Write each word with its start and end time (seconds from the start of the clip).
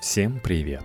Всем 0.00 0.38
привет! 0.38 0.84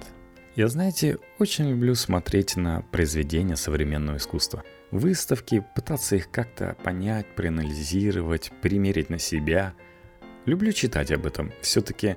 Я, 0.56 0.68
знаете, 0.70 1.20
очень 1.38 1.70
люблю 1.70 1.94
смотреть 1.94 2.56
на 2.56 2.82
произведения 2.92 3.56
современного 3.56 4.18
искусства. 4.18 4.64
Выставки, 4.90 5.64
пытаться 5.76 6.16
их 6.16 6.32
как-то 6.32 6.76
понять, 6.84 7.28
проанализировать, 7.36 8.52
примерить 8.64 9.12
на 9.12 9.20
себя. 9.20 9.76
Люблю 10.48 10.72
читать 10.72 11.12
об 11.12 11.28
этом. 11.28 11.54
Все-таки 11.62 12.16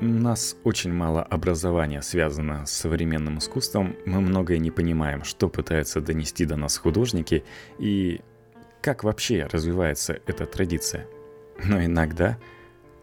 у 0.00 0.06
нас 0.06 0.56
очень 0.64 0.94
мало 0.94 1.22
образования 1.22 2.00
связано 2.00 2.64
с 2.64 2.72
современным 2.72 3.36
искусством. 3.36 3.94
Мы 4.06 4.22
многое 4.22 4.56
не 4.56 4.70
понимаем, 4.70 5.24
что 5.24 5.50
пытаются 5.50 6.00
донести 6.00 6.46
до 6.46 6.56
нас 6.56 6.78
художники 6.78 7.44
и 7.78 8.22
как 8.80 9.04
вообще 9.04 9.44
развивается 9.52 10.18
эта 10.26 10.46
традиция. 10.46 11.06
Но 11.62 11.84
иногда 11.84 12.38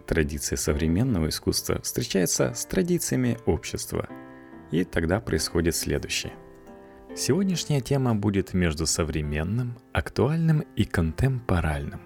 Традиция 0.10 0.58
современного 0.58 1.30
искусства 1.30 1.80
встречается 1.84 2.56
с 2.56 2.66
традициями 2.66 3.38
общества. 3.46 4.10
И 4.72 4.84
тогда 4.84 5.20
происходит 5.20 5.76
следующее. 5.76 6.34
Сегодняшняя 7.16 7.80
тема 7.80 8.16
будет 8.16 8.56
между 8.56 8.88
современным, 8.88 9.78
актуальным 9.94 10.62
и 10.76 10.86
контемпоральным. 10.86 12.02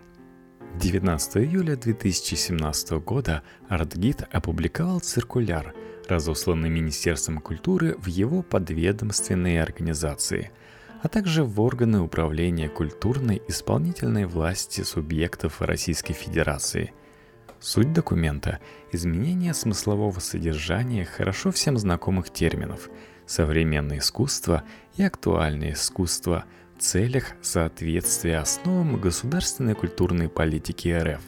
19 0.81 1.37
июля 1.37 1.77
2017 1.77 2.91
года 3.05 3.41
ArtGit 3.69 4.27
опубликовал 4.33 4.99
циркуляр, 4.99 5.73
разосланный 6.09 6.69
Министерством 6.69 7.39
культуры 7.39 7.95
в 7.97 8.07
его 8.07 8.43
подведомственные 8.43 9.63
организации, 9.63 10.51
а 11.01 11.07
также 11.07 11.45
в 11.45 11.61
органы 11.61 12.01
управления 12.01 12.67
культурной 12.67 13.41
исполнительной 13.47 14.25
власти 14.25 14.81
субъектов 14.81 15.61
Российской 15.61 16.11
Федерации– 16.11 16.91
Суть 17.63 17.93
документа– 17.93 18.59
изменение 18.91 19.53
смыслового 19.53 20.19
содержания 20.19 21.05
хорошо 21.05 21.49
всем 21.49 21.77
знакомых 21.77 22.29
терминов 22.29 22.89
«современное 23.25 23.99
искусство» 23.99 24.63
и 24.97 25.03
«актуальное 25.03 25.71
искусство» 25.71 26.43
в 26.77 26.81
целях 26.81 27.23
соответствия 27.41 28.39
основам 28.39 28.99
государственной 28.99 29.75
культурной 29.75 30.27
политики 30.27 30.89
РФ. 30.89 31.21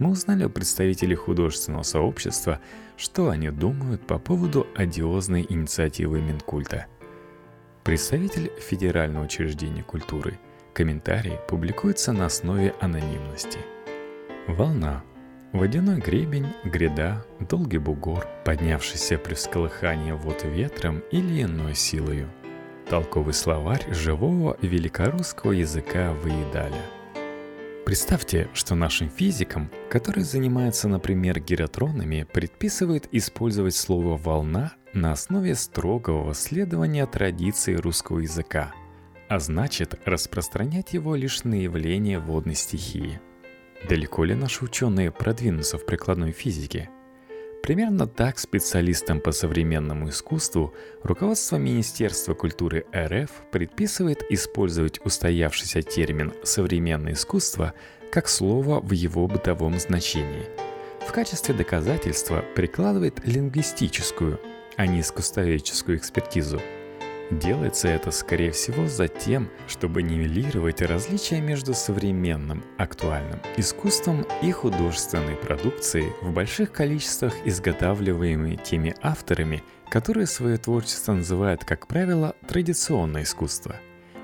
Мы 0.00 0.10
узнали 0.10 0.46
у 0.46 0.50
представителей 0.50 1.14
художественного 1.14 1.84
сообщества, 1.84 2.58
что 2.96 3.30
они 3.30 3.50
думают 3.50 4.04
по 4.04 4.18
поводу 4.18 4.66
одиозной 4.74 5.46
инициативы 5.48 6.20
Минкульта. 6.22 6.86
Представитель 7.84 8.50
Федерального 8.60 9.26
учреждения 9.26 9.84
культуры. 9.84 10.40
Комментарий 10.74 11.38
публикуется 11.48 12.12
на 12.12 12.26
основе 12.26 12.74
анонимности. 12.80 13.60
Волна 14.48 15.04
Водяной 15.56 16.00
гребень, 16.00 16.48
гряда, 16.64 17.24
долгий 17.40 17.78
бугор, 17.78 18.28
поднявшийся 18.44 19.16
при 19.16 19.32
всколыхании 19.32 20.12
вод 20.12 20.44
ветром 20.44 21.02
или 21.10 21.44
иной 21.44 21.74
силою. 21.74 22.28
Толковый 22.90 23.32
словарь 23.32 23.82
живого 23.90 24.58
великорусского 24.60 25.52
языка 25.52 26.12
выедаля. 26.12 26.82
Представьте, 27.86 28.50
что 28.52 28.74
нашим 28.74 29.08
физикам, 29.08 29.70
которые 29.88 30.26
занимаются, 30.26 30.88
например, 30.88 31.40
гиротронами, 31.40 32.26
предписывают 32.30 33.08
использовать 33.12 33.76
слово 33.76 34.18
«волна» 34.18 34.74
на 34.92 35.12
основе 35.12 35.54
строгого 35.54 36.34
следования 36.34 37.06
традиции 37.06 37.76
русского 37.76 38.18
языка, 38.18 38.74
а 39.30 39.38
значит 39.38 39.98
распространять 40.04 40.92
его 40.92 41.14
лишь 41.14 41.44
на 41.44 41.54
явление 41.54 42.18
водной 42.18 42.56
стихии– 42.56 43.22
Далеко 43.88 44.24
ли 44.24 44.34
наши 44.34 44.64
ученые 44.64 45.10
продвинутся 45.10 45.78
в 45.78 45.86
прикладной 45.86 46.32
физике? 46.32 46.90
Примерно 47.62 48.06
так 48.06 48.38
специалистам 48.38 49.20
по 49.20 49.32
современному 49.32 50.08
искусству 50.08 50.72
руководство 51.02 51.56
Министерства 51.56 52.34
культуры 52.34 52.86
РФ 52.94 53.30
предписывает 53.50 54.22
использовать 54.30 55.04
устоявшийся 55.04 55.82
термин 55.82 56.32
«современное 56.44 57.14
искусство» 57.14 57.74
как 58.12 58.28
слово 58.28 58.80
в 58.80 58.92
его 58.92 59.26
бытовом 59.26 59.78
значении. 59.78 60.46
В 61.06 61.12
качестве 61.12 61.54
доказательства 61.54 62.44
прикладывает 62.54 63.26
лингвистическую, 63.26 64.40
а 64.76 64.86
не 64.86 65.00
искусствоведческую 65.00 65.98
экспертизу– 65.98 66.60
Делается 67.30 67.88
это, 67.88 68.12
скорее 68.12 68.52
всего, 68.52 68.86
за 68.86 69.08
тем, 69.08 69.50
чтобы 69.66 70.02
нивелировать 70.02 70.80
различия 70.80 71.40
между 71.40 71.74
современным, 71.74 72.64
актуальным 72.78 73.40
искусством 73.56 74.24
и 74.42 74.52
художественной 74.52 75.34
продукцией 75.34 76.12
в 76.22 76.30
больших 76.30 76.70
количествах, 76.70 77.34
изготавливаемой 77.44 78.56
теми 78.56 78.94
авторами, 79.02 79.64
которые 79.90 80.28
свое 80.28 80.56
творчество 80.56 81.14
называют, 81.14 81.64
как 81.64 81.88
правило, 81.88 82.36
традиционное 82.46 83.24
искусство. 83.24 83.74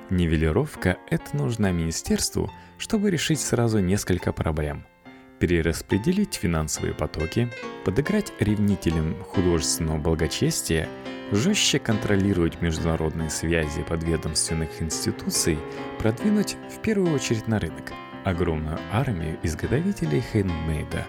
Нивелировка– 0.09 0.99
это 1.11 1.37
нужна 1.37 1.73
министерству, 1.73 2.53
чтобы 2.79 3.11
решить 3.11 3.41
сразу 3.41 3.81
несколько 3.81 4.33
проблем– 4.33 4.87
перераспределить 5.41 6.35
финансовые 6.35 6.95
потоки, 6.95 7.51
подыграть 7.85 8.33
ревнителям 8.39 9.17
художественного 9.25 9.99
благочестия– 9.99 10.89
жестче 11.33 11.79
контролировать 11.79 12.61
международные 12.61 13.31
связи 13.31 13.83
подведомственных 13.83 14.81
институций, 14.81 15.59
продвинуть 15.99 16.57
в 16.71 16.81
первую 16.81 17.15
очередь 17.15 17.49
на 17.49 17.59
рынок 17.59 17.93
огромную 18.25 18.79
армию 18.93 19.39
изготовителей 19.43 20.21
хендмейда. 20.21 21.07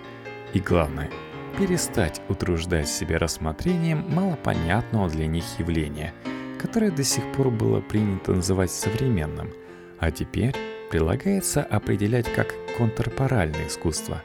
И 0.53 0.59
главное, 0.59 1.09
перестать 1.57 2.21
утруждать 2.29 2.87
себя 2.87 3.19
рассмотрением 3.19 4.05
малопонятного 4.09 5.09
для 5.09 5.27
них 5.27 5.43
явления, 5.59 6.13
которое 6.59 6.91
до 6.91 7.03
сих 7.03 7.23
пор 7.33 7.51
было 7.51 7.81
принято 7.81 8.33
называть 8.33 8.71
современным, 8.71 9.51
а 9.99 10.11
теперь 10.11 10.55
прилагается 10.89 11.63
определять 11.63 12.31
как 12.33 12.53
контрпоральное 12.77 13.67
искусство. 13.67 14.23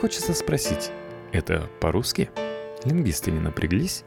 Хочется 0.00 0.34
спросить, 0.34 0.90
это 1.32 1.68
по-русски? 1.80 2.30
Лингвисты 2.84 3.30
не 3.30 3.40
напряглись? 3.40 4.04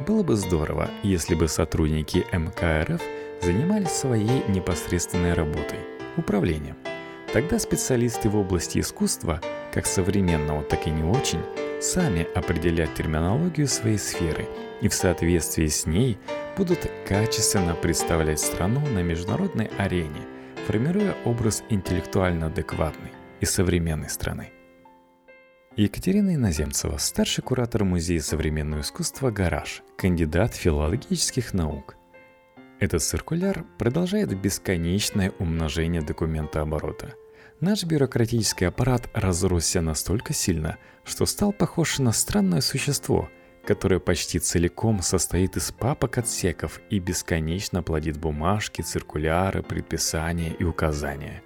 Было 0.00 0.22
бы 0.22 0.36
здорово, 0.36 0.90
если 1.02 1.34
бы 1.34 1.48
сотрудники 1.48 2.26
МКРФ 2.30 3.00
занимались 3.40 3.92
своей 3.92 4.44
непосредственной 4.48 5.32
работой– 5.32 5.78
управлением. 6.18 6.76
Тогда 7.32 7.58
специалисты 7.58 8.28
в 8.28 8.36
области 8.36 8.78
искусства, 8.78 9.40
как 9.72 9.86
современного, 9.86 10.62
так 10.62 10.86
и 10.86 10.90
не 10.90 11.02
очень, 11.02 11.40
сами 11.80 12.26
определят 12.34 12.94
терминологию 12.94 13.66
своей 13.68 13.98
сферы 13.98 14.46
и 14.82 14.88
в 14.88 14.94
соответствии 14.94 15.66
с 15.66 15.86
ней 15.86 16.18
будут 16.56 16.90
качественно 17.08 17.74
представлять 17.74 18.40
страну 18.40 18.80
на 18.80 19.02
международной 19.02 19.70
арене, 19.78 20.22
формируя 20.66 21.14
образ 21.24 21.62
интеллектуально 21.70 22.46
адекватной 22.46 23.12
и 23.40 23.46
современной 23.46 24.10
страны. 24.10 24.52
Екатерина 25.76 26.34
Иноземцева, 26.34 26.96
старший 26.96 27.44
куратор 27.44 27.84
Музея 27.84 28.20
современного 28.20 28.80
искусства 28.80 29.30
«Гараж», 29.30 29.82
кандидат 29.98 30.54
филологических 30.54 31.52
наук. 31.52 31.96
Этот 32.80 33.02
циркуляр 33.02 33.66
продолжает 33.76 34.34
бесконечное 34.40 35.34
умножение 35.38 36.00
документа 36.00 36.62
оборота. 36.62 37.12
Наш 37.60 37.84
бюрократический 37.84 38.66
аппарат 38.66 39.10
разросся 39.12 39.82
настолько 39.82 40.32
сильно, 40.32 40.78
что 41.04 41.26
стал 41.26 41.52
похож 41.52 41.98
на 41.98 42.12
странное 42.12 42.62
существо, 42.62 43.28
которое 43.66 44.00
почти 44.00 44.38
целиком 44.38 45.02
состоит 45.02 45.58
из 45.58 45.72
папок 45.72 46.16
отсеков 46.16 46.80
и 46.88 47.00
бесконечно 47.00 47.82
плодит 47.82 48.16
бумажки, 48.16 48.80
циркуляры, 48.80 49.62
предписания 49.62 50.54
и 50.58 50.64
указания. 50.64 51.42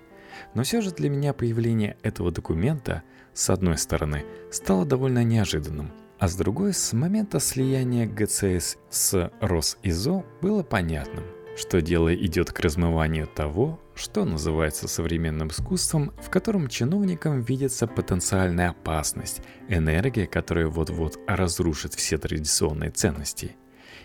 Но 0.55 0.63
все 0.63 0.81
же 0.83 0.93
для 0.93 1.11
меня 1.11 1.33
появление 1.33 1.97
этого 2.05 2.31
документа– 2.31 3.03
с 3.35 3.51
одной 3.51 3.79
стороны, 3.79 4.25
стало 4.51 4.85
довольно 4.85 5.25
неожиданным, 5.25 5.93
а 6.19 6.29
с 6.29 6.37
другой, 6.37 6.75
с 6.75 6.93
момента 6.93 7.41
слияния 7.41 8.07
ГЦС 8.07 8.77
с 8.91 9.33
Росизо 9.41 10.25
было 10.43 10.63
понятным, 10.63 11.25
что 11.57 11.81
дело 11.81 12.15
идет 12.15 12.53
к 12.53 12.61
размыванию 12.61 13.27
того, 13.27 13.81
что 13.95 14.25
называется 14.25 14.89
современным 14.89 15.49
искусством, 15.49 16.13
в 16.23 16.31
котором 16.31 16.69
чиновникам 16.69 17.43
видится 17.43 17.87
потенциальная 17.87 18.71
опасность, 18.71 19.43
энергия, 19.69 20.27
которая 20.27 20.69
вот-вот 20.69 21.19
разрушит 21.27 21.95
все 21.95 22.19
традиционные 22.19 22.91
ценности– 22.91 23.57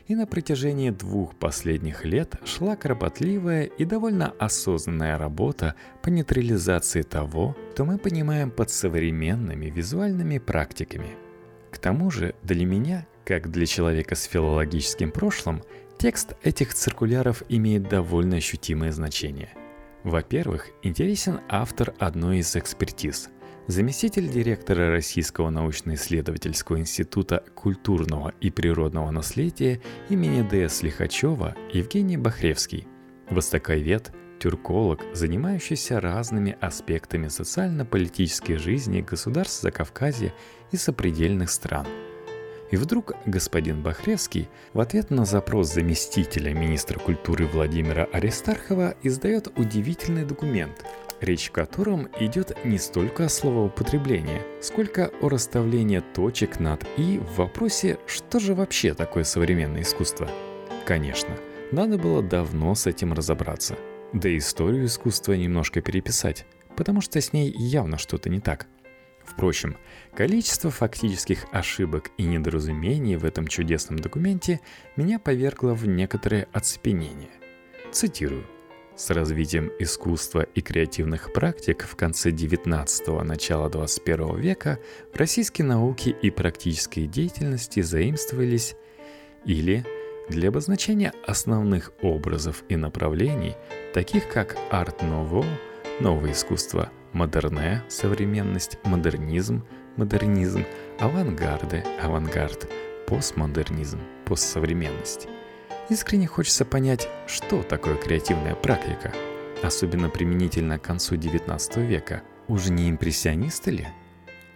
и 0.07 0.16
на 0.16 0.28
протяжении 0.28 0.92
двух 0.92 1.36
последних 1.36 2.06
лет 2.06 2.36
шла 2.46 2.75
кропотливая 2.75 3.63
и 3.63 3.86
довольно 3.86 4.34
осознанная 4.40 5.18
работа 5.18 5.75
по 6.02 6.10
нейтрализации 6.10 7.02
того, 7.02 7.56
что 7.74 7.86
мы 7.86 7.98
понимаем 7.98 8.52
под 8.52 8.69
современными 8.69 9.66
визуальными 9.66 10.38
практиками. 10.38 11.18
К 11.72 11.78
тому 11.78 12.10
же 12.10 12.36
для 12.44 12.66
меня, 12.66 13.06
как 13.25 13.52
для 13.52 13.66
человека 13.66 14.16
с 14.16 14.24
филологическим 14.24 15.12
прошлым, 15.12 15.62
текст 15.98 16.36
этих 16.42 16.74
циркуляров 16.74 17.44
имеет 17.50 17.90
довольно 17.90 18.38
ощутимое 18.38 18.92
значение. 18.92 19.50
Во-первых, 20.04 20.69
интересен 20.84 21.42
автор 21.50 21.94
одной 22.00 22.38
из 22.38 22.56
экспертиз– 22.56 23.30
заместитель 23.67 24.29
директора 24.29 24.91
Российского 24.91 25.50
научно-исследовательского 25.50 26.79
института 26.79 27.44
культурного 27.56 28.33
и 28.41 28.51
природного 28.51 29.12
наследия 29.12 29.81
имени 30.09 30.47
Д.С. 30.47 30.83
Лихачева 30.83 31.56
Евгений 31.71 32.17
Бахревский, 32.17 32.88
востоковед, 33.29 34.12
тюрколог, 34.39 35.01
занимающийся 35.13 36.00
разными 36.00 36.57
аспектами 36.62 37.27
социально-политической 37.27 38.57
жизни 38.57 39.01
государств 39.01 39.62
Закавказья 39.62 40.33
и 40.71 40.77
сопредельных 40.77 41.50
стран– 41.50 41.88
и 42.71 42.77
вдруг 42.77 43.13
господин 43.25 43.81
Бахревский 43.81 44.50
в 44.73 44.79
ответ 44.79 45.11
на 45.11 45.25
запрос 45.25 45.73
заместителя 45.73 46.53
министра 46.53 46.97
культуры 47.00 47.45
Владимира 47.45 48.06
Аристархова 48.11 48.95
издает 49.03 49.47
удивительный 49.56 50.25
документ, 50.25 50.83
речь 51.21 51.50
в 51.50 51.51
котором 51.51 52.07
идет 52.19 52.57
не 52.65 52.77
столько 52.77 53.25
о 53.25 53.29
словоупотреблении, 53.29 54.41
сколько 54.62 55.12
о 55.21 55.29
расставлении 55.29 56.03
точек 56.13 56.59
над 56.59 56.85
«и» 56.97 57.19
в 57.19 57.38
вопросе, 57.38 57.97
что 58.07 58.39
же 58.39 58.53
вообще 58.53 58.94
такое 58.94 59.23
современное 59.23 59.81
искусство. 59.81 60.29
Конечно, 60.85 61.35
надо 61.71 61.97
было 61.97 62.21
давно 62.21 62.75
с 62.75 62.88
этим 62.88 63.13
разобраться, 63.13 63.75
да 64.13 64.29
и 64.29 64.38
историю 64.38 64.85
искусства 64.85 65.33
немножко 65.33 65.81
переписать, 65.81 66.45
потому 66.75 67.01
что 67.01 67.19
с 67.19 67.33
ней 67.33 67.51
явно 67.51 67.97
что-то 67.97 68.29
не 68.29 68.39
так– 68.39 68.68
Впрочем, 69.25 69.77
количество 70.13 70.69
фактических 70.69 71.45
ошибок 71.51 72.11
и 72.18 72.23
недоразумений 72.23 73.15
в 73.15 73.25
этом 73.25 73.47
чудесном 73.47 74.00
документе 74.00 74.61
меня 74.95 75.19
повергло 75.19 75.73
в 75.73 75.88
некоторое 75.88 76.47
оцепенение. 76.53 77.31
Цитирую. 77.91 78.45
С 78.97 79.09
развитием 79.09 79.74
искусства 79.77 80.44
и 80.56 80.62
креативных 80.62 81.33
практик 81.33 81.83
в 81.83 81.97
конце 81.97 82.30
19-го– 82.30 83.24
начала 83.25 83.69
21 83.69 84.38
века 84.38 84.80
в 85.13 85.18
российской 85.18 85.63
науке 85.63 86.12
и 86.12 86.30
практической 86.30 87.06
деятельности 87.06 87.81
заимствовались 87.81 88.77
или 89.44 89.86
для 90.30 90.47
обозначения 90.47 91.12
основных 91.27 91.92
образов 92.01 92.63
и 92.69 92.77
направлений, 92.77 93.57
таких 93.94 94.30
как 94.30 94.56
арт-ново, 94.71 95.44
новое 96.00 96.31
искусство– 96.31 96.89
модерне– 97.12 97.83
современность, 97.89 98.77
модернизм– 98.86 99.65
модернизм, 99.97 100.63
авангарды– 101.00 101.83
авангард, 102.01 102.69
постмодернизм– 103.07 104.00
постсовременность. 104.25 105.27
Искренне 105.87 106.25
хочется 106.25 106.65
понять, 106.65 107.07
что 107.27 107.61
такое 107.61 107.95
креативная 107.95 108.55
практика, 108.55 109.13
особенно 109.61 110.09
применительно 110.09 110.79
к 110.79 110.81
концу 110.81 111.15
XIX 111.15 111.85
века. 111.85 112.23
Уже 112.47 112.71
не 112.71 112.89
импрессионисты 112.89 113.71
ли? 113.71 113.87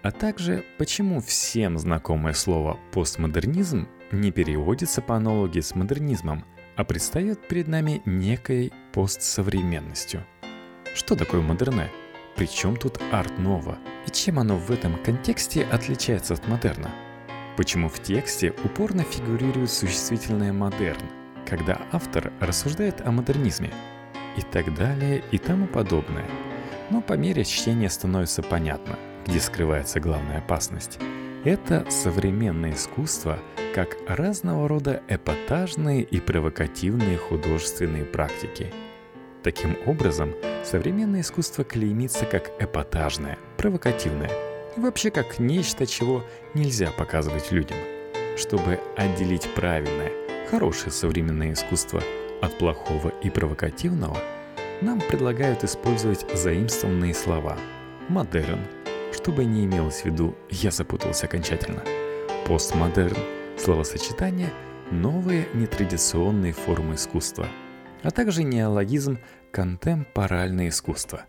А 0.01 0.11
также, 0.11 0.65
почему 0.79 1.21
всем 1.21 1.77
знакомое 1.77 2.33
слово 2.33 2.79
«постмодернизм» 2.91 3.87
не 4.11 4.31
переводится 4.31 5.03
по 5.03 5.15
аналогии 5.17 5.59
с 5.59 5.75
модернизмом, 5.75 6.45
а 6.75 6.83
предстает 6.83 7.47
перед 7.47 7.67
нами 7.67 8.01
некой 8.05 8.71
постсовременностью. 8.91 10.25
Что 10.95 11.15
такое 11.15 11.41
модерне? 11.41 11.91
Причем 12.37 12.75
тут 12.75 12.99
арт-нова? 13.11 13.77
И 14.07 14.09
чем 14.09 14.39
оно 14.39 14.57
в 14.57 14.71
этом 14.71 14.95
контексте 15.03 15.63
отличается 15.63 16.33
от 16.33 16.47
модерна? 16.47 16.89
Почему 17.57 17.89
в 17.89 18.01
тексте 18.01 18.53
упорно 18.63 19.03
фигурирует 19.03 19.69
существительное 19.69 20.53
«модерн», 20.53 21.19
когда 21.50 21.81
автор 21.92 22.31
рассуждает 22.40 23.01
о 23.06 23.12
модернизме? 23.12 23.72
И 24.38 24.42
так 24.42 24.74
далее, 24.75 25.24
и 25.31 25.38
тому 25.38 25.68
подобное. 25.68 26.25
Но 26.90 27.01
по 27.01 27.13
мере 27.13 27.44
чтения 27.44 27.90
становится 27.90 28.42
понятно, 28.42 28.98
где 29.25 29.40
скрывается 29.40 30.00
главная 30.00 30.38
опасность. 30.38 31.00
Это 31.44 31.86
современное 31.90 32.74
искусство 32.74 33.40
как 33.74 33.98
разного 34.07 34.68
рода 34.68 35.01
эпатажные 35.07 36.04
и 36.04 36.19
провокативные 36.19 37.18
художественные 37.18 38.06
практики. 38.06 38.74
Таким 39.44 39.78
образом, 39.86 40.34
Современное 40.63 41.22
искусство 41.22 41.63
клеймится 41.63 42.25
как 42.25 42.51
эпатажное, 42.62 43.40
провокативное 43.57 44.30
и 44.75 44.80
вообще 44.80 45.10
как 45.10 45.40
нечто, 45.40 45.88
чего 45.88 46.24
нельзя 46.54 46.92
показывать 46.92 47.51
людям. 47.51 47.78
Чтобы 48.38 48.80
отделить 48.96 49.48
правильное, 49.56 50.12
хорошее 50.50 50.92
современное 50.92 51.54
искусство. 51.54 52.01
От 52.42 52.57
плохого 52.57 53.10
и 53.22 53.30
провокативного, 53.30 54.18
нам 54.81 55.01
предлагают 55.01 55.63
использовать 55.63 56.25
заимствованные 56.34 57.13
слова. 57.13 57.57
«модерн», 58.07 58.62
чтобы 59.13 59.44
не 59.44 59.66
имелось 59.66 60.01
в 60.01 60.06
виду 60.06 60.36
«я 60.50 60.72
запутался 60.72 61.25
окончательно», 61.25 61.84
«постмодерн», 62.48 63.18
словосочетание 63.57 64.51
«новые 64.90 65.50
нетрадиционные 65.54 66.54
формы 66.54 66.96
искусства», 66.96 67.48
а 68.04 68.12
также 68.12 68.44
неологизм 68.44 69.19
контемпоральное 69.51 70.69
искусство. 70.69 71.25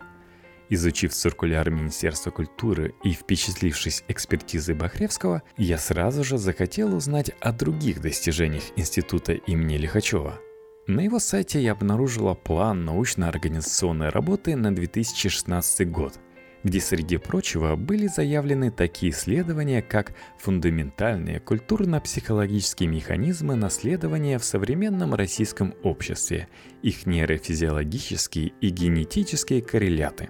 Изучив 0.73 1.11
циркуляр 1.11 1.69
Министерства 1.69 2.31
культуры 2.31 2.95
и 3.03 3.11
впечатлившись 3.11 4.05
экспертизой 4.07 4.73
Бахревского, 4.73 5.43
я 5.57 5.77
сразу 5.77 6.23
же 6.23 6.37
захотел 6.37 6.95
узнать 6.95 7.31
о 7.41 7.51
других 7.51 7.99
достижениях 7.99 8.63
института 8.77 9.33
имени 9.33 9.75
Лихачева. 9.75 10.39
На 10.87 11.01
его 11.01 11.19
сайте 11.19 11.61
я 11.61 11.73
обнаружила 11.73 12.35
план 12.35 12.85
научно-организационной 12.85 14.09
работы 14.09 14.55
на 14.55 14.73
2016 14.73 15.91
год– 15.91 16.13
где, 16.63 16.79
среди 16.79 17.17
прочего, 17.17 17.75
были 17.75 18.07
заявлены 18.07 18.71
такие 18.71 19.11
исследования, 19.11 19.81
как 19.81 20.13
фундаментальные 20.39 21.39
культурно-психологические 21.39 22.87
механизмы 22.87 23.55
наследования 23.55 24.37
в 24.37 24.45
современном 24.45 25.15
российском 25.15 25.73
обществе, 25.83 26.47
их 26.83 27.05
нейрофизиологические 27.05 28.53
и 28.61 28.69
генетические 28.69 29.61
корреляты, 29.61 30.29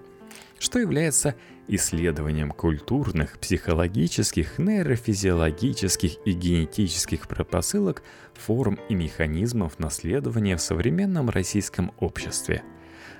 что 0.62 0.78
является 0.78 1.36
исследованием 1.68 2.52
культурных, 2.52 3.40
психологических, 3.40 4.60
нейрофизиологических 4.60 6.18
и 6.24 6.34
генетических 6.34 7.28
предпосылок, 7.28 8.04
форм 8.36 8.80
и 8.88 8.94
механизмов 8.94 9.80
наследования 9.80 10.56
в 10.56 10.62
современном 10.62 11.30
российском 11.32 11.92
обществе– 12.00 12.64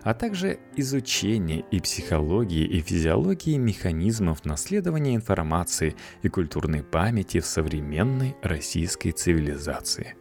а 0.04 0.16
также 0.16 0.58
изучение 0.76 1.64
и 1.70 1.80
психологии 1.80 2.66
и 2.66 2.82
физиологии 2.82 3.58
механизмов 3.58 4.46
наследования 4.46 5.16
информации 5.16 5.96
и 6.24 6.28
культурной 6.28 6.82
памяти 6.82 7.40
в 7.40 7.46
современной 7.46 8.36
российской 8.42 9.12
цивилизации. 9.12 10.16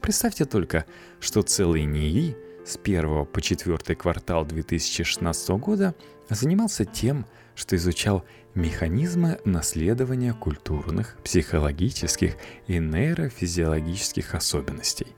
Представьте 0.00 0.44
только, 0.44 0.86
что 1.18 1.42
целый 1.42 1.84
НИИ 1.84 2.36
с 2.64 2.78
1 2.82 3.26
по 3.26 3.40
4 3.40 3.96
квартал 3.96 4.44
2016 4.44 5.50
года 5.50 5.94
занимался 6.28 6.84
тем, 6.84 7.26
что 7.54 7.76
изучал 7.76 8.24
механизмы 8.54 9.38
наследования 9.44 10.32
культурных, 10.32 11.16
психологических 11.24 12.36
и 12.66 12.78
нейрофизиологических 12.78 14.34
особенностей. 14.34 15.08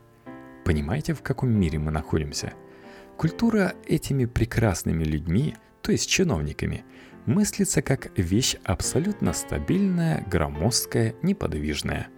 Понимаете, 0.65 1.15
в 1.15 1.23
каком 1.23 1.51
мире 1.51 1.79
мы 1.79 1.91
находимся– 1.91 2.55
Культура 3.17 3.75
этими 3.87 4.25
прекрасными 4.25 5.05
людьми, 5.05 5.55
то 5.83 5.93
есть 5.93 6.11
чиновниками, 6.11 6.85
мыслится 7.27 7.81
как 7.81 8.11
вещь 8.19 8.57
абсолютно 8.65 9.33
стабильная, 9.33 10.25
громоздкая, 10.29 11.15
неподвижная. 11.23 12.09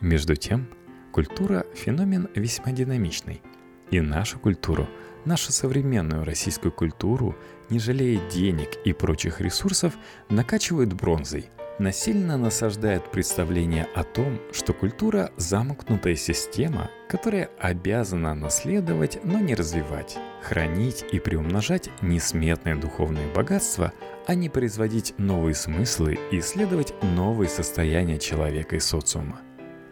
Между 0.00 0.36
тем, 0.36 0.68
культура– 1.12 1.66
феномен 1.74 2.28
весьма 2.34 2.72
динамичный. 2.72 3.42
И 3.90 4.00
нашу 4.00 4.38
культуру, 4.38 4.88
нашу 5.24 5.52
современную 5.52 6.24
российскую 6.24 6.72
культуру, 6.72 7.36
не 7.70 7.78
жалея 7.78 8.20
денег 8.30 8.76
и 8.84 8.92
прочих 8.92 9.40
ресурсов, 9.40 9.94
накачивают 10.28 10.92
бронзой– 10.92 11.50
насильно 11.78 12.36
насаждает 12.36 13.10
представление 13.10 13.86
о 13.94 14.02
том, 14.02 14.40
что 14.52 14.72
культура– 14.72 15.30
замкнутая 15.36 16.16
система, 16.16 16.90
которая 17.08 17.50
обязана 17.58 18.34
наследовать, 18.34 19.18
но 19.24 19.38
не 19.38 19.54
развивать, 19.54 20.16
хранить 20.42 21.04
и 21.12 21.18
приумножать 21.18 21.90
несметное 22.00 22.76
духовное 22.76 23.32
богатство, 23.32 23.92
а 24.26 24.34
не 24.34 24.48
производить 24.48 25.14
новые 25.18 25.54
смыслы 25.54 26.18
и 26.30 26.38
исследовать 26.38 26.94
новые 27.02 27.48
состояния 27.48 28.18
человека 28.18 28.76
и 28.76 28.80
социума. 28.80 29.40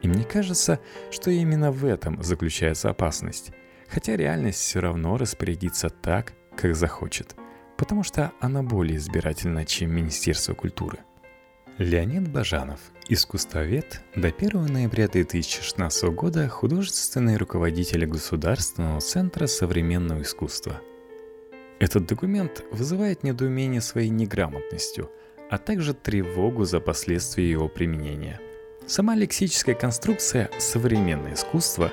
И 0.03 0.09
мне 0.09 0.25
кажется, 0.25 0.81
что 1.11 1.31
именно 1.31 1.71
в 1.71 1.85
этом 1.85 2.23
заключается 2.23 2.91
опасность, 2.91 3.53
хотя 3.88 4.17
реальность 4.17 4.61
все 4.61 4.81
равно 4.81 5.17
распорядится 5.17 5.88
так, 5.88 6.33
как 6.57 6.75
захочет, 6.75 7.35
потому 7.76 8.03
что 8.03 8.33
она 8.41 8.62
более 8.62 8.97
избирательна, 8.97 9.64
чем 9.64 9.91
Министерство 9.93 10.55
культуры– 10.55 10.99
Леонид 11.79 12.29
Бажанов, 12.29 12.79
искусствовед, 13.09 14.00
до 14.14 14.29
1 14.29 14.67
ноября 14.67 15.09
2016 15.09 16.05
года 16.11 16.49
художественный 16.49 17.37
руководитель 17.37 18.07
Государственного 18.07 19.00
центра 19.00 19.49
современного 19.49 20.23
искусства. 20.23 20.81
Этот 21.81 22.07
документ 22.07 22.62
вызывает 22.71 23.25
недоумение 23.25 23.81
своей 23.81 24.11
неграмотностью, 24.11 25.11
а 25.50 25.59
также 25.59 25.95
тревогу 25.95 26.64
за 26.64 26.79
последствия 26.79 27.50
его 27.50 27.69
применения. 27.69 28.41
Сама 28.87 29.17
лексическая 29.17 29.75
конструкция 29.75 30.50
«современное 30.61 31.35
искусство» 31.35 31.91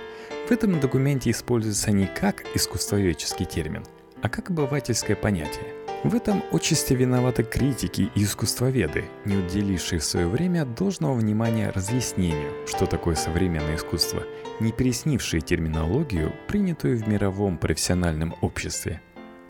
в 0.51 0.53
этом 0.53 0.81
документе 0.81 1.31
используется 1.31 1.91
не 1.91 2.07
как 2.07 2.43
искусствоведческий 2.55 3.45
термин, 3.45 3.85
а 4.21 4.27
как 4.27 4.49
обывательское 4.49 5.15
понятие– 5.15 5.63
в 6.03 6.13
этом 6.13 6.43
отчасти 6.51 6.93
виноваты 6.93 7.43
критики 7.43 8.09
и 8.15 8.23
искусствоведы, 8.23 9.05
не 9.23 9.37
уделившие 9.37 9.99
в 9.99 10.03
свое 10.03 10.27
время 10.27 10.65
должного 10.65 11.13
внимания 11.13 11.69
разъяснению, 11.69 12.51
что 12.67 12.85
такое 12.85 13.15
современное 13.15 13.77
искусство, 13.77 14.23
не 14.59 14.73
переснившие 14.73 15.39
терминологию, 15.39 16.33
принятую 16.49 16.97
в 16.97 17.07
мировом 17.07 17.57
профессиональном 17.57 18.35
обществе. 18.41 18.99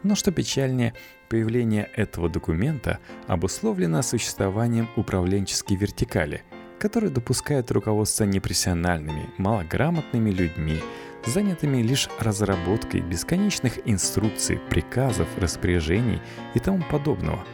Но 0.04 0.14
что 0.14 0.32
печальнее, 0.32 0.94
появление 1.30 1.90
этого 1.96 2.30
документа 2.30 3.00
обусловлено 3.26 4.04
существованием 4.04 4.88
управленческой 4.98 5.78
вертикали, 5.78 6.44
которая 6.82 7.12
допускает 7.12 7.70
руководство 7.72 8.24
непрофессиональными, 8.24 9.30
малограмотными 9.38 10.32
людьми, 10.32 10.80
занятыми 11.28 11.84
лишь 11.84 12.10
разработкой 12.20 13.02
бесконечных 13.02 13.80
инструкций, 13.86 14.58
приказов, 14.58 15.28
распоряжений 15.38 16.20
и 16.56 16.60
тому 16.60 16.84
подобного. 16.90 17.46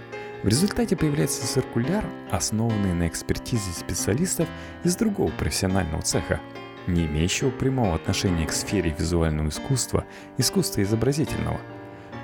В 0.43 0.47
результате 0.47 0.95
появляется 0.95 1.45
циркуляр, 1.45 2.05
основанный 2.31 2.93
на 2.93 3.09
экспертизе 3.09 3.73
специалистов 3.73 4.47
из 4.85 4.95
другого 4.95 5.31
профессионального 5.31 6.01
цеха, 6.03 6.39
не 6.87 7.05
имеющего 7.05 7.49
прямого 7.49 7.95
отношения 7.95 8.45
к 8.45 8.53
сфере 8.53 8.95
визуального 8.97 9.49
искусства, 9.49 10.05
искусства 10.37 10.83
изобразительного. 10.83 11.59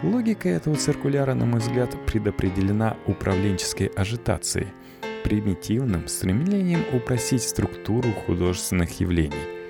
Логика 0.04 0.48
этого 0.48 0.78
циркуляра, 0.78 1.34
на 1.34 1.46
мой 1.46 1.60
взгляд, 1.60 1.98
предопределена 2.06 2.96
управленческой 3.08 3.88
ажитацией, 3.88 4.68
примитивным 5.24 6.08
стремлением 6.08 6.84
упростить 6.94 7.44
структуру 7.44 8.12
художественных 8.26 9.00
явлений– 9.00 9.34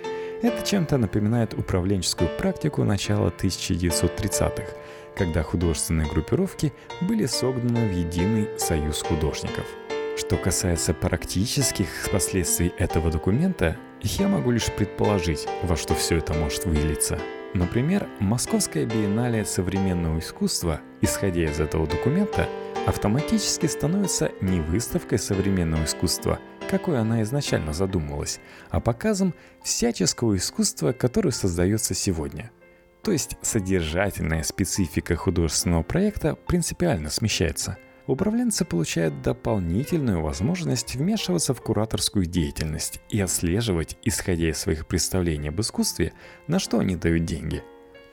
это 0.43 0.61
чем-то 0.61 0.97
напоминает 0.97 1.53
управленческую 1.53 2.29
практику 2.37 2.83
начала 2.83 3.29
1930-х, 3.29 4.73
когда 5.15 5.41
художественные 5.41 6.09
группировки 6.09 6.73
были 6.99 7.27
согнаны 7.27 7.87
в 7.87 7.93
единый 7.93 8.49
союз 8.59 9.01
художников. 9.03 9.65
Что 10.17 10.35
касается 10.35 10.93
практических 10.93 11.87
последствий 12.11 12.73
этого 12.77 13.09
документа, 13.09 13.77
я 14.01 14.27
могу 14.27 14.51
лишь 14.51 14.69
предположить, 14.69 15.47
во 15.63 15.77
что 15.77 15.95
все 15.95 16.17
это 16.17 16.33
может 16.33 16.65
вылиться. 16.65 17.17
Например, 17.53 18.05
Московская 18.19 18.85
биеннале 18.85 19.45
современного 19.45 20.19
искусства, 20.19 20.81
исходя 20.99 21.45
из 21.45 21.61
этого 21.61 21.87
документа, 21.87 22.49
автоматически 22.85 23.65
становится 23.65 24.31
не 24.41 24.61
выставкой 24.61 25.19
современного 25.19 25.83
искусства– 25.83 26.39
какой 26.73 26.99
она 26.99 27.21
изначально 27.21 27.71
задумывалась, 27.71 28.39
а 28.71 28.79
показом 28.79 29.35
всяческого 29.61 30.35
искусства, 30.37 30.91
которое 30.91 31.29
создается 31.29 31.93
сегодня. 31.93 32.49
То 33.03 33.11
есть 33.11 33.37
содержательная 33.43 34.41
специфика 34.41 35.15
художественного 35.15 35.83
проекта 35.83 36.35
принципиально 36.35 37.11
смещается. 37.11 37.77
Управленцы 38.07 38.65
получают 38.65 39.21
дополнительную 39.21 40.21
возможность 40.21 40.95
вмешиваться 40.95 41.53
в 41.53 41.61
кураторскую 41.61 42.25
деятельность 42.25 43.01
и 43.09 43.19
отслеживать, 43.21 43.97
исходя 44.03 44.49
из 44.49 44.57
своих 44.57 44.87
представлений 44.87 45.49
об 45.49 45.61
искусстве, 45.61 46.13
на 46.47 46.57
что 46.57 46.79
они 46.79 46.95
дают 46.95 47.23
деньги. 47.23 47.63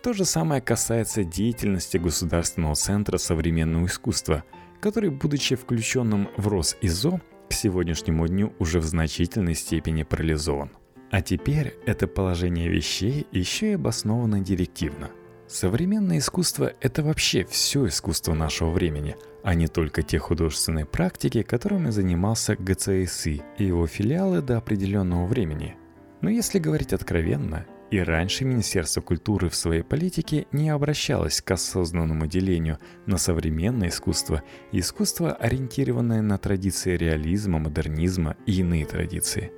То 0.03 0.15
же 0.15 0.25
самое 0.25 0.63
касается 0.63 1.25
деятельности 1.25 1.99
Государственного 1.99 2.75
центра 2.75 3.19
современного 3.19 3.85
искусства, 3.85 4.45
который, 4.81 5.11
будучи 5.11 5.57
включенным 5.57 6.31
в 6.39 6.49
РосИЗО, 6.49 7.21
к 7.51 7.53
сегодняшнему 7.53 8.27
дню 8.27 8.55
уже 8.59 8.81
в 8.81 8.85
значительной 8.85 9.55
степени 9.55 10.05
парализован. 10.05 10.71
А 11.11 11.21
теперь 11.21 11.75
это 11.85 12.07
положение 12.07 12.69
вещей 12.69 13.27
еще 13.31 13.73
и 13.73 13.75
обосновано 13.75 14.41
директивно. 14.41 15.11
Современное 15.49 16.19
искусство– 16.19 16.73
это 16.81 17.03
вообще 17.03 17.45
все 17.45 17.87
искусство 17.87 18.33
нашего 18.33 18.71
времени, 18.71 19.17
а 19.43 19.55
не 19.55 19.67
только 19.67 20.03
те 20.03 20.19
художественные 20.19 20.87
практики, 20.87 21.43
которыми 21.43 21.91
занимался 21.91 22.57
ГЦСИ 22.57 23.43
и 23.59 23.65
его 23.65 23.87
филиалы 23.87 24.41
до 24.41 24.57
определенного 24.57 25.27
времени. 25.27 25.77
Но 26.21 26.31
если 26.31 26.59
говорить 26.59 26.93
откровенно, 26.93 27.67
и 27.91 27.99
раньше 27.99 28.45
Министерство 28.45 29.01
культуры 29.01 29.49
в 29.49 29.55
своей 29.57 29.83
политике 29.83 30.47
не 30.53 30.71
обращалось 30.71 31.41
к 31.41 31.51
осознанному 31.51 32.27
делению 32.27 32.79
на 33.07 33.19
современное 33.19 33.89
искусство 33.89 34.43
и 34.71 34.79
искусство, 34.79 35.33
ориентированное 35.33 36.23
на 36.23 36.39
традиции 36.39 36.97
реализма, 36.97 37.59
модернизма 37.59 38.37
и 38.47 38.61
иные 38.61 38.87
традиции. 38.87 39.53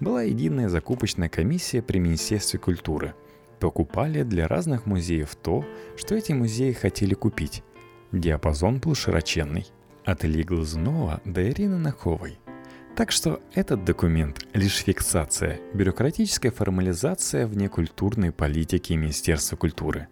Была 0.00 0.22
единая 0.22 0.68
закупочная 0.68 1.28
комиссия 1.28 1.82
при 1.82 1.98
Министерстве 1.98 2.58
культуры. 2.58 3.14
Покупали 3.60 4.22
для 4.22 4.48
разных 4.48 4.86
музеев 4.86 5.36
то, 5.36 5.64
что 5.96 6.14
эти 6.14 6.32
музеи 6.32 6.72
хотели 6.72 7.14
купить. 7.14 7.62
Диапазон 8.12 8.78
был 8.78 8.94
широченный. 8.94 9.66
От 10.04 10.24
Ильи 10.24 10.42
Глазунова 10.42 11.20
до 11.24 11.48
Ирины 11.48 11.78
Наховой. 11.78 12.38
Так 12.96 13.10
что 13.10 13.40
этот 13.54 13.84
документ– 13.84 14.46
лишь 14.52 14.76
фиксация, 14.76 15.58
бюрократическая 15.72 16.52
формализация 16.52 17.48
внекультурной 17.48 18.30
политики 18.30 18.92
Министерства 18.92 19.56
культуры. 19.56 20.06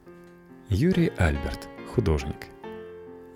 Юрий 0.68 1.12
Альберт, 1.16 1.68
художник. 1.94 2.48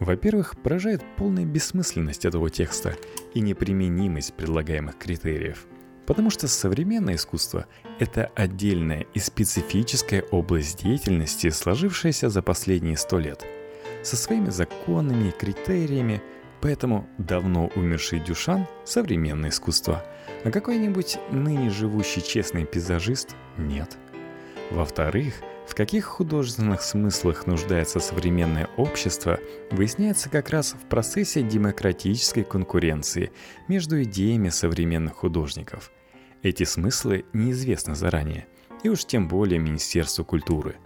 Во-первых, 0.01 0.61
поражает 0.61 1.05
полная 1.17 1.45
бессмысленность 1.45 2.25
этого 2.25 2.51
текста 2.51 2.97
и 3.35 3.41
неприменимость 3.41 4.35
предлагаемых 4.35 4.99
критериев. 4.99 5.69
Потому 6.07 6.31
что 6.31 6.49
современное 6.49 7.15
искусство– 7.15 7.67
это 8.01 8.33
отдельная 8.35 9.07
и 9.15 9.21
специфическая 9.21 10.23
область 10.33 10.83
деятельности, 10.83 11.51
сложившаяся 11.51 12.31
за 12.31 12.43
последние 12.43 12.97
сто 12.97 13.21
лет. 13.21 13.47
Со 14.03 14.17
своими 14.17 14.51
законами 14.51 15.31
критериями– 15.31 16.21
Поэтому 16.61 17.09
давно 17.19 17.71
умерший 17.77 18.21
Дюшан– 18.21 18.67
современное 18.85 19.51
искусство, 19.51 20.05
а 20.45 20.51
какой-нибудь 20.51 21.19
ныне 21.31 21.71
живущий 21.71 22.23
честный 22.23 22.65
пейзажист– 22.65 23.37
нет. 23.59 23.97
Во-вторых, 24.71 25.35
в 25.67 25.75
каких 25.75 26.05
художественных 26.05 26.83
смыслах 26.83 27.47
нуждается 27.47 28.01
современное 28.01 28.69
общество, 28.77 29.39
выясняется 29.71 30.31
как 30.31 30.51
раз 30.51 30.75
в 30.75 30.89
процессе 30.89 31.43
демократической 31.43 32.45
конкуренции 32.45 33.33
между 33.69 34.03
идеями 34.03 34.49
современных 34.49 35.15
художников. 35.15 35.91
Эти 36.43 36.63
смыслы 36.63 37.25
неизвестны 37.33 37.95
заранее, 37.95 38.47
и 38.83 38.89
уж 38.89 39.05
тем 39.05 39.27
более 39.29 39.59
Министерству 39.59 40.25
культуры. 40.25 40.77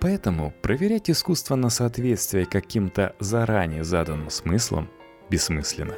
Поэтому 0.00 0.52
проверять 0.62 1.10
искусство 1.10 1.54
на 1.56 1.70
соответствие 1.70 2.46
каким-то 2.46 3.14
заранее 3.20 3.84
заданным 3.84 4.30
смыслам 4.30 4.90
бессмысленно. 5.30 5.94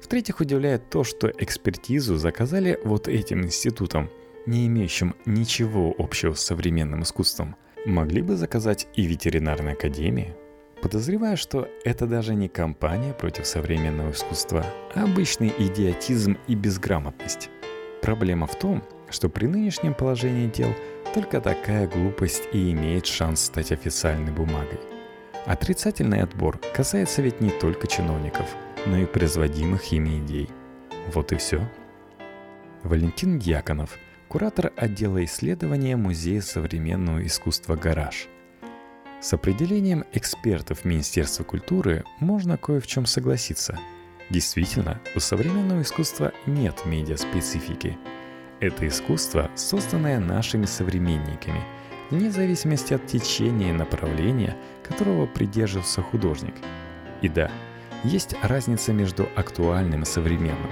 В-третьих, 0.00 0.40
удивляет 0.40 0.88
то, 0.90 1.04
что 1.04 1.28
экспертизу 1.28 2.16
заказали 2.16 2.78
вот 2.84 3.08
этим 3.08 3.42
институтом, 3.42 4.10
не 4.46 4.66
имеющим 4.66 5.14
ничего 5.26 5.94
общего 5.98 6.34
с 6.34 6.40
современным 6.40 7.02
искусством. 7.02 7.56
Могли 7.84 8.22
бы 8.22 8.36
заказать 8.36 8.88
и 8.94 9.02
ветеринарной 9.02 9.72
академии. 9.72 10.34
Подозреваю, 10.80 11.36
что 11.36 11.68
это 11.84 12.06
даже 12.06 12.34
не 12.34 12.48
кампания 12.48 13.12
против 13.12 13.46
современного 13.46 14.12
искусства, 14.12 14.64
а 14.94 15.04
обычный 15.04 15.52
идиотизм 15.58 16.38
и 16.46 16.54
безграмотность. 16.54 17.50
Проблема 18.00 18.46
в 18.46 18.56
том, 18.56 18.84
что 19.10 19.28
при 19.28 19.46
нынешнем 19.46 19.94
положении 19.94 20.48
дел 20.48 20.72
только 21.14 21.40
такая 21.40 21.88
глупость 21.88 22.44
и 22.52 22.70
имеет 22.70 23.06
шанс 23.06 23.46
стать 23.46 23.72
официальной 23.72 24.32
бумагой– 24.32 24.78
Отрицательный 25.46 26.22
отбор 26.22 26.58
касается 26.74 27.22
ведь 27.22 27.40
не 27.40 27.50
только 27.50 27.86
чиновников, 27.86 28.46
но 28.86 28.98
и 28.98 29.06
производимых 29.06 29.92
ими 29.92 30.18
идей. 30.18 30.48
Вот 31.12 31.32
и 31.32 31.36
все. 31.36 31.66
Валентин 32.82 33.38
Дьяконов, 33.38 33.96
куратор 34.28 34.72
отдела 34.76 35.24
исследования 35.24 35.96
Музея 35.96 36.42
современного 36.42 37.26
искусства 37.26 37.76
«Гараж». 37.76 38.28
С 39.20 39.32
определением 39.32 40.04
экспертов 40.12 40.84
Министерства 40.84 41.42
культуры 41.44 42.04
можно 42.20 42.56
кое 42.56 42.80
в 42.80 42.86
чем 42.86 43.04
согласиться. 43.06 43.78
Действительно, 44.30 45.00
у 45.16 45.20
современного 45.20 45.82
искусства 45.82 46.32
нет 46.46 46.84
медиаспецифики. 46.84 47.96
Это 48.60 48.86
искусство, 48.86 49.50
созданное 49.56 50.20
нашими 50.20 50.66
современниками– 50.66 51.62
вне 52.10 52.30
зависимости 52.30 52.94
от 52.94 53.06
течения 53.06 53.70
и 53.70 53.72
направления, 53.72 54.56
которого 54.82 55.26
придерживался 55.26 56.02
художник. 56.02 56.54
И 57.22 57.28
да, 57.28 57.50
есть 58.04 58.34
разница 58.42 58.92
между 58.92 59.28
актуальным 59.36 60.02
и 60.02 60.06
современным. 60.06 60.70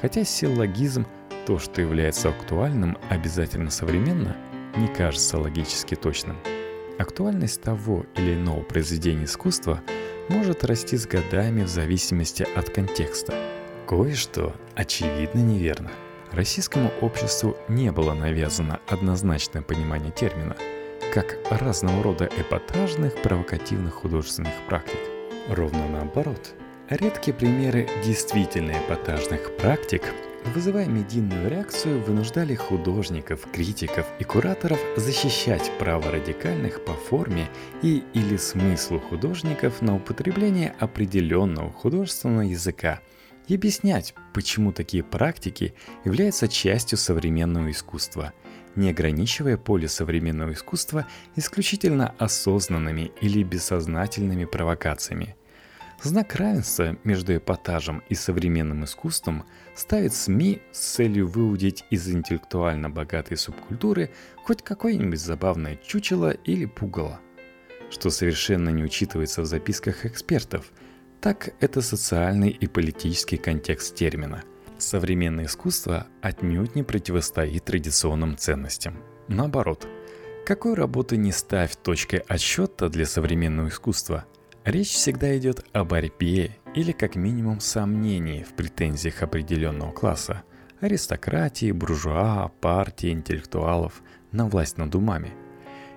Хотя 0.00 0.24
силлогизм 0.24 1.06
«то, 1.46 1.58
что 1.58 1.80
является 1.80 2.28
актуальным, 2.28 2.98
обязательно 3.08 3.70
современно» 3.70 4.36
не 4.76 4.88
кажется 4.88 5.38
логически 5.38 5.94
точным. 5.94 6.36
Актуальность 6.98 7.62
того 7.62 8.04
или 8.16 8.34
иного 8.34 8.62
произведения 8.62 9.24
искусства 9.24 9.80
может 10.28 10.64
расти 10.64 10.96
с 10.96 11.06
годами 11.06 11.62
в 11.62 11.68
зависимости 11.68 12.46
от 12.54 12.70
контекста. 12.70 13.34
Кое-что 13.86 14.54
очевидно 14.74 15.38
неверно. 15.38 15.90
Российскому 16.32 16.90
обществу 17.00 17.56
не 17.68 17.92
было 17.92 18.14
навязано 18.14 18.80
однозначное 18.88 19.62
понимание 19.62 20.10
термина, 20.10 20.56
как 21.14 21.36
разного 21.50 22.02
рода 22.02 22.28
эпатажных 22.38 23.20
провокативных 23.22 23.94
художественных 23.94 24.54
практик. 24.68 24.98
Ровно 25.48 25.88
наоборот, 25.88 26.54
редкие 26.90 27.34
примеры 27.34 27.88
действительно 28.04 28.72
эпатажных 28.72 29.56
практик 29.56 30.02
вызывая 30.54 30.86
медийную 30.86 31.48
реакцию, 31.50 32.02
вынуждали 32.02 32.54
художников, 32.54 33.46
критиков 33.52 34.06
и 34.18 34.24
кураторов 34.24 34.78
защищать 34.96 35.70
право 35.78 36.10
радикальных 36.10 36.84
по 36.84 36.92
форме 36.92 37.48
и 37.82 38.04
или 38.14 38.36
смыслу 38.36 39.00
художников 39.00 39.82
на 39.82 39.96
употребление 39.96 40.74
определенного 40.78 41.72
художественного 41.72 42.42
языка 42.42 43.00
и 43.48 43.54
объяснять, 43.54 44.14
почему 44.34 44.72
такие 44.72 45.02
практики 45.02 45.74
являются 46.04 46.48
частью 46.48 46.98
современного 46.98 47.70
искусства, 47.70 48.32
не 48.74 48.90
ограничивая 48.90 49.56
поле 49.56 49.88
современного 49.88 50.52
искусства 50.52 51.06
исключительно 51.34 52.14
осознанными 52.18 53.12
или 53.20 53.42
бессознательными 53.42 54.44
провокациями– 54.44 55.36
Знак 56.02 56.34
равенства 56.36 56.96
между 57.04 57.36
эпатажем 57.36 58.02
и 58.08 58.14
современным 58.14 58.84
искусством 58.84 59.44
ставит 59.74 60.14
СМИ 60.14 60.60
с 60.70 60.78
целью 60.78 61.26
выудить 61.26 61.84
из 61.90 62.08
интеллектуально 62.08 62.90
богатой 62.90 63.36
субкультуры 63.36 64.10
хоть 64.44 64.62
какое-нибудь 64.62 65.18
забавное 65.18 65.76
чучело 65.76 66.30
или 66.30 66.66
пугало. 66.66 67.18
Что 67.90 68.10
совершенно 68.10 68.68
не 68.68 68.84
учитывается 68.84 69.42
в 69.42 69.46
записках 69.46 70.04
экспертов, 70.04 70.70
так 71.20 71.54
это 71.60 71.82
социальный 71.82 72.50
и 72.50 72.66
политический 72.66 73.36
контекст 73.36 73.94
термина. 73.94 74.42
Современное 74.78 75.46
искусство 75.46 76.06
отнюдь 76.20 76.74
не 76.74 76.82
противостоит 76.82 77.64
традиционным 77.64 78.36
ценностям. 78.36 78.98
Наоборот, 79.28 79.86
какой 80.44 80.74
работы 80.74 81.16
не 81.16 81.32
ставь 81.32 81.76
точкой 81.76 82.20
отсчета 82.20 82.88
для 82.88 83.06
современного 83.06 83.68
искусства– 83.68 84.24
Речь 84.66 84.90
всегда 84.90 85.38
идет 85.38 85.64
о 85.72 85.84
борьбе 85.84 86.56
или 86.74 86.90
как 86.90 87.14
минимум 87.14 87.60
сомнении 87.60 88.42
в 88.42 88.52
претензиях 88.54 89.22
определенного 89.22 89.92
класса– 89.92 90.42
аристократии, 90.80 91.70
буржуа, 91.70 92.48
партии, 92.60 93.12
интеллектуалов 93.12 94.02
на 94.32 94.48
власть 94.48 94.76
над 94.76 94.92
умами. 94.96 95.32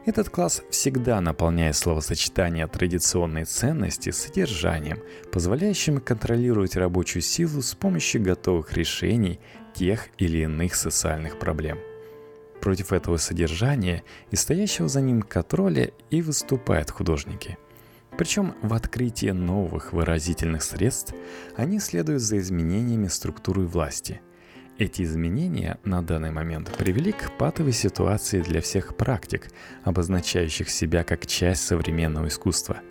Этот 0.06 0.29
класс 0.29 0.63
всегда 0.70 1.22
наполняет 1.22 1.75
словосочетание 1.75 2.68
традиционной 2.68 3.46
ценности 3.46 4.12
содержанием, 4.12 5.00
позволяющим 5.32 6.00
контролировать 6.00 6.75
рабочую 6.75 7.22
силу 7.22 7.62
с 7.62 7.75
помощью 7.75 8.24
готовых 8.24 8.74
решений 8.74 9.39
тех 9.74 10.08
или 10.18 10.39
иных 10.39 10.75
социальных 10.75 11.38
проблем. 11.38 11.79
Против 12.62 12.91
этого 12.91 13.18
содержания 13.18 14.03
и 14.32 14.36
стоящего 14.36 14.88
за 14.88 15.01
ним 15.01 15.22
контроля 15.22 15.91
и 16.10 16.22
выступают 16.22 16.91
художники– 16.91 17.58
причем 18.20 18.53
в 18.62 18.74
открытии 18.74 19.29
новых 19.29 19.94
выразительных 19.94 20.62
средств 20.62 21.13
они 21.56 21.79
следуют 21.79 22.22
за 22.22 22.38
изменениями 22.39 23.08
структуры 23.08 23.62
власти. 23.62 24.20
Эти 24.79 25.03
изменения 25.03 25.77
на 25.83 26.01
данный 26.01 26.31
момент 26.31 26.75
привели 26.77 27.12
к 27.12 27.38
патовой 27.38 27.74
ситуации 27.74 28.41
для 28.41 28.62
всех 28.62 28.95
практик, 28.95 29.51
обозначающих 29.83 30.69
себя 30.69 31.03
как 31.03 31.27
часть 31.27 31.67
современного 31.67 32.27
искусства– 32.27 32.77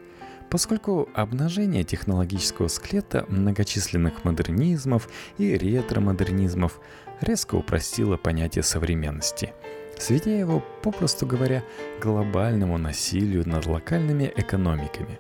поскольку 0.51 1.11
обнажение 1.15 1.85
технологического 1.85 2.69
склета 2.69 3.27
многочисленных 3.29 4.25
модернизмов 4.25 5.09
и 5.37 5.59
ретро-модернизмов 5.59 6.81
резко 7.21 7.55
упростило 7.55 8.17
понятие 8.17 8.63
современности– 8.63 9.53
сведя 9.99 10.31
его, 10.31 10.65
попросту 10.83 11.27
говоря, 11.27 11.65
глобальному 12.01 12.79
насилию 12.79 13.49
над 13.49 13.67
локальными 13.67 14.33
экономиками. 14.37 15.19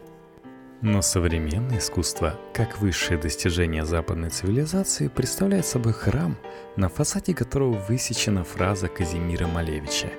Но 0.81 1.03
современное 1.03 1.79
искусство, 1.79 2.39
как 2.55 2.81
высшее 2.81 3.19
достижение 3.19 3.85
западной 3.85 4.31
цивилизации, 4.31 5.09
представляет 5.09 5.67
собой 5.67 5.93
храм, 5.93 6.39
на 6.77 6.89
фасаде 6.89 7.35
которого 7.35 7.73
высечена 7.89 8.45
фраза 8.45 8.87
Казимира 8.87 9.49
Малевича 9.49 10.13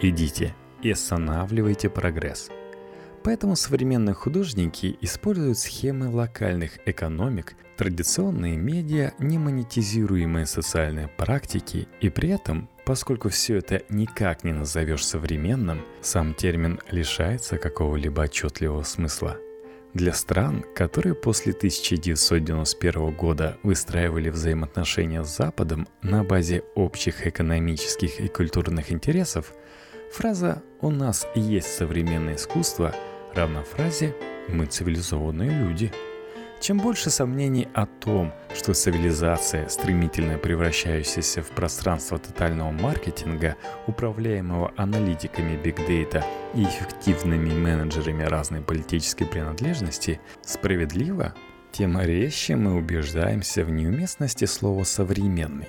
«Идите 0.00 0.54
и 0.82 0.90
останавливайте 0.92 1.90
прогресс». 1.90 2.48
Поэтому 3.24 3.56
современные 3.56 4.14
художники 4.14 4.96
используют 5.00 5.58
схемы 5.58 6.08
локальных 6.08 6.78
экономик, 6.86 7.56
традиционные 7.76 8.56
медиа, 8.56 9.12
немонетизируемые 9.18 10.46
социальные 10.46 11.08
практики 11.08 11.88
и 12.00 12.08
при 12.08 12.30
этом 12.30 12.68
Поскольку 12.88 13.28
все 13.28 13.58
это 13.58 13.82
никак 13.90 14.44
не 14.44 14.52
назовешь 14.54 15.04
современным, 15.04 15.82
сам 16.00 16.32
термин 16.32 16.80
лишается 16.90 17.58
какого-либо 17.58 18.22
отчетливого 18.22 18.82
смысла. 18.82 19.36
Для 19.94 20.12
стран, 20.12 20.64
которые 20.74 21.14
после 21.14 21.52
1991 21.52 23.10
года 23.16 23.56
выстраивали 23.62 24.28
взаимоотношения 24.28 25.24
с 25.24 25.36
Западом 25.36 25.88
на 26.02 26.22
базе 26.22 26.62
общих 26.74 27.26
экономических 27.26 28.20
и 28.20 28.28
культурных 28.28 28.92
интересов, 28.92 29.52
фраза 30.12 30.62
«у 30.80 30.90
нас 30.90 31.26
есть 31.34 31.74
современное 31.74 32.36
искусство» 32.36 32.94
равна 33.34 33.62
фразе 33.62 34.14
«мы 34.48 34.66
цивилизованные 34.66 35.50
люди». 35.50 35.90
Чем 36.60 36.78
больше 36.78 37.08
сомнений 37.10 37.68
о 37.72 37.86
том, 37.86 38.32
что 38.52 38.74
цивилизация, 38.74 39.68
стремительно 39.68 40.38
превращающаяся 40.38 41.40
в 41.42 41.50
пространство 41.50 42.18
тотального 42.18 42.72
маркетинга, 42.72 43.56
управляемого 43.86 44.72
аналитиками 44.76 45.56
бигдейта 45.56 46.24
и 46.54 46.64
эффективными 46.64 47.54
менеджерами 47.54 48.24
разной 48.24 48.60
политической 48.60 49.24
принадлежности, 49.24 50.20
справедлива, 50.42 51.34
тем 51.70 52.00
резче 52.00 52.56
мы 52.56 52.74
убеждаемся 52.74 53.64
в 53.64 53.70
неуместности 53.70 54.44
слова 54.44 54.82
«современный». 54.82 55.68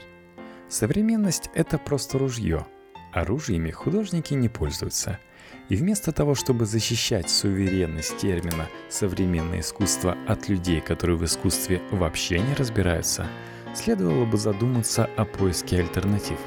Современность– 0.69 1.51
это 1.53 1.77
просто 1.77 2.17
ружье. 2.17 2.65
Оружиями 3.13 3.69
художники 3.69 4.33
не 4.33 4.49
пользуются– 4.49 5.19
и 5.69 5.75
вместо 5.75 6.11
того, 6.11 6.35
чтобы 6.35 6.65
защищать 6.65 7.29
суверенность 7.29 8.17
термина 8.17 8.67
«современное 8.89 9.59
искусство» 9.59 10.17
от 10.27 10.49
людей, 10.49 10.81
которые 10.81 11.17
в 11.17 11.23
искусстве 11.23 11.81
вообще 11.91 12.39
не 12.39 12.55
разбираются, 12.55 13.27
следовало 13.75 14.25
бы 14.25 14.37
задуматься 14.37 15.07
о 15.15 15.25
поиске 15.25 15.79
альтернатив. 15.79 16.39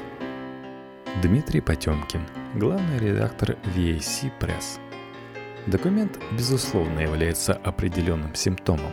Дмитрий 1.21 1.61
Потемкин, 1.61 2.21
главный 2.55 2.99
редактор 2.99 3.57
VAC 3.75 4.31
Press. 4.39 4.79
Документ, 5.67 6.19
безусловно, 6.37 6.99
является 6.99 7.53
определенным 7.53 8.35
симптомом. 8.35 8.91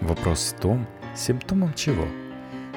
Вопрос 0.00 0.54
в 0.56 0.60
том, 0.60 0.86
симптомом 1.14 1.74
чего? 1.74 2.06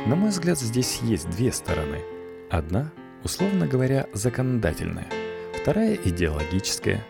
На 0.06 0.16
мой 0.16 0.32
взгляд, 0.32 0.60
здесь 0.60 1.00
есть 1.02 1.30
две 1.30 1.54
стороны. 1.54 2.02
Одна, 2.50 2.92
условно 3.24 3.68
говоря, 3.68 4.08
законодательная– 4.14 5.08
Вторая 5.62 5.96
идеологическая. 5.96 7.06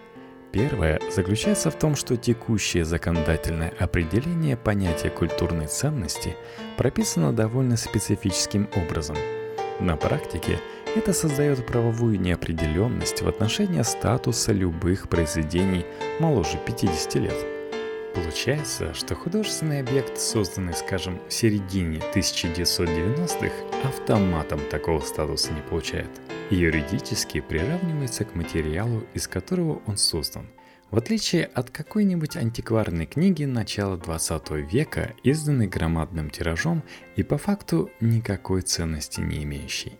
Первая 0.51 0.99
заключается 1.11 1.69
в 1.69 1.77
том, 1.77 1.95
что 1.95 2.17
текущее 2.17 2.83
законодательное 2.83 3.71
определение 3.77 4.57
понятия 4.57 5.11
культурной 5.11 5.67
ценности 5.67 6.35
прописано 6.75 7.31
довольно 7.31 7.77
специфическим 7.77 8.67
образом. 8.75 9.17
На 9.79 9.95
практике 9.97 10.59
это 10.95 11.13
создает 11.13 11.63
правовую 11.67 12.19
неопределенность 12.19 13.21
в 13.21 13.27
отношении 13.27 13.83
статуса 13.83 14.51
любых 14.51 15.09
произведений 15.09 15.85
моложе 16.19 16.57
50 16.65 17.15
лет. 17.15 17.58
Получается, 18.21 18.93
что 18.93 19.15
художественный 19.15 19.79
объект, 19.79 20.19
созданный, 20.19 20.73
скажем, 20.73 21.19
в 21.27 21.33
середине 21.33 22.01
1990-х, 22.13 23.53
автоматом 23.87 24.59
такого 24.69 24.99
статуса 24.99 25.51
не 25.53 25.61
получает– 25.61 26.09
юридически 26.49 27.41
приравнивается 27.41 28.25
к 28.25 28.35
материалу, 28.35 29.03
из 29.13 29.27
которого 29.27 29.81
он 29.85 29.97
создан. 29.97 30.47
В 30.89 30.97
отличие 30.97 31.45
от 31.45 31.69
какой-нибудь 31.69 32.35
антикварной 32.35 33.05
книги 33.05 33.45
начала 33.45 33.95
20 33.95 34.49
века, 34.71 35.13
изданной 35.23 35.67
громадным 35.67 36.31
тиражом 36.31 36.83
и 37.15 37.21
по 37.21 37.37
факту 37.37 37.91
никакой 38.01 38.61
ценности 38.61 39.21
не 39.21 39.43
имеющей. 39.43 39.99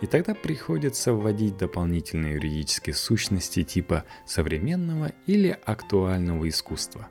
И 0.00 0.06
тогда 0.06 0.34
приходится 0.34 1.12
вводить 1.12 1.56
дополнительные 1.56 2.34
юридические 2.34 2.94
сущности 2.94 3.62
типа 3.62 4.04
современного 4.26 5.12
или 5.26 5.56
актуального 5.64 6.48
искусства. 6.48 7.08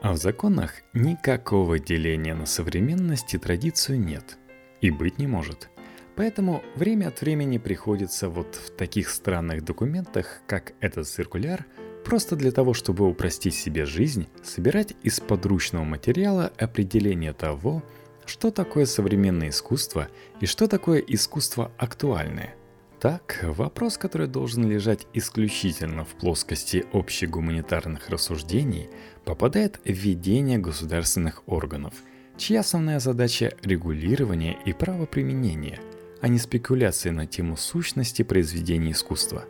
А 0.00 0.12
в 0.12 0.16
законах 0.16 0.74
никакого 0.92 1.78
деления 1.78 2.34
на 2.34 2.46
современность 2.46 3.34
и 3.34 3.38
традицию 3.38 4.00
нет. 4.00 4.38
И 4.80 4.90
быть 4.90 5.18
не 5.18 5.26
может– 5.26 5.70
Поэтому 6.18 6.64
время 6.74 7.06
от 7.06 7.20
времени 7.20 7.58
приходится 7.58 8.28
вот 8.28 8.56
в 8.56 8.70
таких 8.72 9.08
странных 9.08 9.62
документах, 9.64 10.40
как 10.48 10.72
этот 10.80 11.06
циркуляр, 11.06 11.64
просто 12.04 12.34
для 12.34 12.50
того, 12.50 12.74
чтобы 12.74 13.06
упростить 13.06 13.54
себе 13.54 13.84
жизнь, 13.84 14.26
собирать 14.42 14.96
из 15.04 15.20
подручного 15.20 15.84
материала 15.84 16.50
определение 16.58 17.34
того, 17.34 17.84
что 18.26 18.50
такое 18.50 18.86
современное 18.86 19.50
искусство 19.50 20.08
и 20.40 20.46
что 20.46 20.66
такое 20.66 20.98
искусство 20.98 21.70
актуальное. 21.78 22.56
Так, 23.00 23.44
вопрос, 23.44 23.96
который 23.96 24.26
должен 24.26 24.68
лежать 24.68 25.06
исключительно 25.12 26.04
в 26.04 26.08
плоскости 26.08 26.84
общегуманитарных 26.92 28.08
рассуждений, 28.08 28.90
попадает 29.24 29.78
в 29.84 29.90
ведение 29.90 30.58
государственных 30.58 31.44
органов, 31.46 31.94
чья 32.36 32.60
основная 32.60 32.98
задача– 32.98 33.52
регулирование 33.62 34.58
и 34.64 34.72
правоприменение, 34.72 35.78
а 36.20 36.26
не 36.26 36.38
спекуляции 36.38 37.10
на 37.10 37.26
тему 37.26 37.56
сущности 37.56 38.22
произведения 38.22 38.90
искусства. 38.90 39.44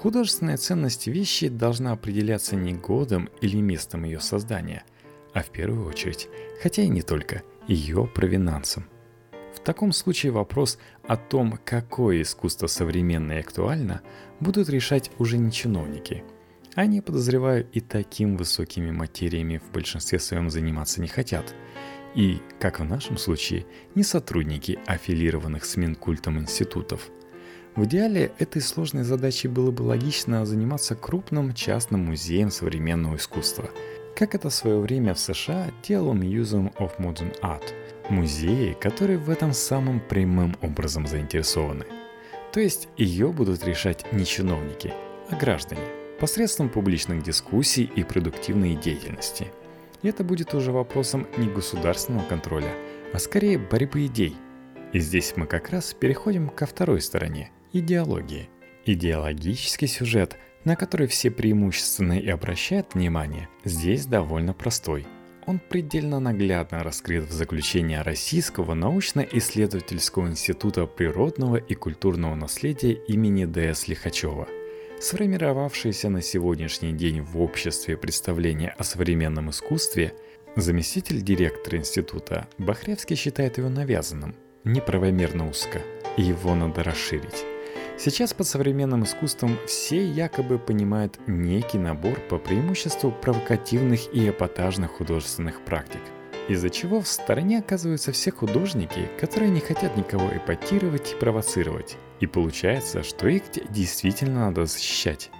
Художественная 0.00 0.56
ценность 0.56 1.06
вещи 1.06 1.46
должна 1.46 1.92
определяться 1.92 2.56
не 2.56 2.72
годом 2.72 3.28
или 3.40 3.58
местом 3.58 4.02
ее 4.02 4.18
создания, 4.18 4.82
а 5.32 5.44
в 5.44 5.50
первую 5.50 5.86
очередь, 5.86 6.28
хотя 6.60 6.82
и 6.82 6.88
не 6.88 7.02
только, 7.02 7.42
ее 7.68 8.10
провинансом. 8.12 8.86
В 9.54 9.60
таком 9.60 9.92
случае 9.92 10.32
вопрос 10.32 10.78
о 11.06 11.16
том, 11.16 11.58
какое 11.64 12.22
искусство 12.22 12.66
современное 12.66 13.36
и 13.36 13.40
актуально, 13.40 14.02
будут 14.40 14.68
решать 14.68 15.10
уже 15.18 15.38
не 15.38 15.52
чиновники. 15.52 16.24
Они, 16.74 17.00
подозреваю, 17.00 17.66
и 17.70 17.80
таким 17.80 18.36
высокими 18.36 18.90
материями 18.90 19.58
в 19.58 19.70
большинстве 19.72 20.18
своем 20.18 20.48
заниматься 20.48 21.00
не 21.00 21.08
хотят. 21.08 21.54
И, 22.14 22.40
как 22.58 22.80
в 22.80 22.84
нашем 22.84 23.18
случае, 23.18 23.66
не 23.94 24.02
сотрудники 24.02 24.78
аффилированных 24.86 25.64
с 25.64 25.76
Минкультом 25.76 26.38
институтов. 26.38 27.10
В 27.76 27.84
идеале 27.84 28.32
этой 28.38 28.60
сложной 28.60 29.02
задачей 29.02 29.48
было 29.48 29.70
бы 29.70 29.82
логично 29.82 30.44
заниматься 30.44 30.94
крупным 30.94 31.54
частным 31.54 32.06
музеем 32.06 32.50
современного 32.50 33.16
искусства, 33.16 33.70
как 34.16 34.34
это 34.34 34.50
в 34.50 34.54
свое 34.54 34.78
время 34.78 35.14
в 35.14 35.18
США 35.18 35.70
делал 35.82 36.14
Museum 36.14 36.74
of 36.76 36.98
Modern 36.98 37.38
Art– 37.42 37.64
музеи, 38.12 38.76
которые 38.80 39.18
в 39.18 39.30
этом 39.30 39.52
самым 39.52 39.98
прямым 39.98 40.56
образом 40.60 41.06
заинтересованы. 41.06 41.86
То 42.52 42.60
есть 42.60 42.88
ее 42.96 43.32
будут 43.32 43.64
решать 43.64 44.04
не 44.12 44.24
чиновники, 44.24 44.92
а 45.30 45.36
граждане, 45.36 45.82
посредством 46.20 46.68
публичных 46.68 47.22
дискуссий 47.22 47.90
и 47.96 48.04
продуктивной 48.04 48.76
деятельности. 48.76 49.48
И 50.02 50.08
это 50.08 50.22
будет 50.22 50.54
уже 50.54 50.70
вопросом 50.70 51.26
не 51.38 51.48
государственного 51.48 52.24
контроля, 52.24 52.72
а 53.12 53.18
скорее 53.18 53.58
борьбы 53.58 54.06
идей. 54.06 54.36
И 54.92 55.00
здесь 55.00 55.32
мы 55.36 55.46
как 55.46 55.70
раз 55.70 55.94
переходим 55.94 56.48
ко 56.50 56.66
второй 56.66 57.00
стороне– 57.00 57.50
идеологии. 57.72 58.50
Идеологический 58.84 59.86
сюжет, 59.86 60.36
на 60.64 60.76
который 60.76 61.06
все 61.06 61.30
преимущественно 61.30 62.18
и 62.18 62.28
обращают 62.28 62.94
внимание, 62.94 63.48
здесь 63.64 64.06
довольно 64.06 64.52
простой– 64.52 65.06
он 65.46 65.58
предельно 65.58 66.20
наглядно 66.20 66.82
раскрыт 66.82 67.24
в 67.24 67.32
заключении 67.32 67.96
Российского 67.96 68.74
научно-исследовательского 68.74 70.28
института 70.28 70.86
природного 70.86 71.56
и 71.56 71.74
культурного 71.74 72.34
наследия 72.34 72.92
имени 72.92 73.44
Д.С. 73.44 73.88
Лихачева. 73.88 74.48
Сформировавшееся 75.00 76.08
на 76.08 76.22
сегодняшний 76.22 76.92
день 76.92 77.22
в 77.22 77.40
обществе 77.40 77.96
представление 77.96 78.70
о 78.78 78.84
современном 78.84 79.50
искусстве, 79.50 80.14
заместитель 80.54 81.22
директора 81.22 81.78
института 81.78 82.46
Бахревский 82.58 83.16
считает 83.16 83.58
его 83.58 83.68
навязанным, 83.68 84.36
неправомерно 84.64 85.48
узко, 85.48 85.80
и 86.16 86.22
его 86.22 86.54
надо 86.54 86.84
расширить. 86.84 87.51
Сейчас 87.98 88.34
под 88.34 88.46
современным 88.46 89.04
искусством 89.04 89.56
все 89.66 90.04
якобы 90.04 90.58
понимают 90.58 91.18
некий 91.26 91.78
набор 91.78 92.18
по 92.28 92.38
преимуществу 92.38 93.12
провокативных 93.12 94.12
и 94.14 94.28
эпатажных 94.28 94.90
художественных 94.92 95.60
практик, 95.64 96.00
из-за 96.48 96.70
чего 96.70 97.00
в 97.00 97.06
стороне 97.06 97.58
оказываются 97.58 98.10
все 98.12 98.32
художники, 98.32 99.08
которые 99.20 99.50
не 99.50 99.60
хотят 99.60 99.96
никого 99.96 100.28
эпатировать 100.34 101.12
и 101.12 101.16
провоцировать. 101.16 101.96
И 102.20 102.26
получается, 102.26 103.02
что 103.02 103.28
их 103.28 103.42
действительно 103.70 104.46
надо 104.46 104.66
защищать 104.66 105.30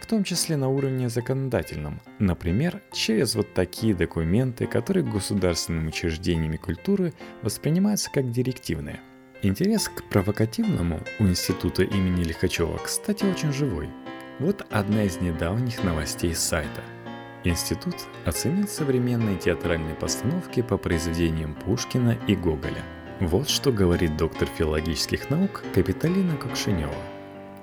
в 0.00 0.10
том 0.10 0.24
числе 0.24 0.56
на 0.56 0.70
уровне 0.70 1.10
законодательном, 1.10 2.00
например, 2.18 2.82
через 2.92 3.34
вот 3.34 3.52
такие 3.52 3.94
документы, 3.94 4.66
которые 4.66 5.04
государственными 5.04 5.88
учреждениями 5.88 6.56
культуры 6.56 7.12
воспринимаются 7.42 8.10
как 8.10 8.30
директивные. 8.30 9.00
Интерес 9.40 9.88
к 9.88 10.02
провокативному 10.02 11.00
у 11.20 11.24
института 11.24 11.84
имени 11.84 12.24
Лихачева, 12.24 12.76
кстати, 12.78 13.24
очень 13.24 13.52
живой. 13.52 13.88
Вот 14.40 14.66
одна 14.68 15.04
из 15.04 15.20
недавних 15.20 15.84
новостей 15.84 16.34
с 16.34 16.40
сайта. 16.40 16.82
Институт 17.44 17.94
оценил 18.24 18.66
современные 18.66 19.36
театральные 19.36 19.94
постановки 19.94 20.60
по 20.60 20.76
произведениям 20.76 21.54
Пушкина 21.54 22.18
и 22.26 22.34
Гоголя. 22.34 22.82
Вот 23.20 23.48
что 23.48 23.70
говорит 23.70 24.16
доктор 24.16 24.48
филологических 24.48 25.30
наук 25.30 25.62
Капиталина 25.72 26.36
Кокшинева. 26.36 26.92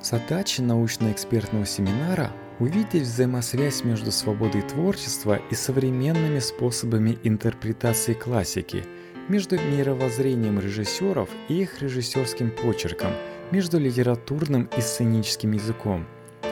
Задача 0.02 0.64
научно-экспертного 0.64 1.66
семинара– 1.66 2.32
увидеть 2.60 3.04
взаимосвязь 3.04 3.84
между 3.84 4.14
свободой 4.14 4.62
творчества 4.62 5.42
и 5.52 5.56
современными 5.56 6.40
способами 6.40 7.18
интерпретации 7.24 8.14
классики– 8.14 8.86
между 9.28 9.58
мировоззрением 9.58 10.60
режиссеров 10.60 11.30
и 11.50 11.62
их 11.62 11.82
режиссерским 11.82 12.52
почерком, 12.52 13.12
между 13.52 13.80
литературным 13.80 14.70
и 14.78 14.82
сценическим 14.82 15.52
языком. 15.52 16.06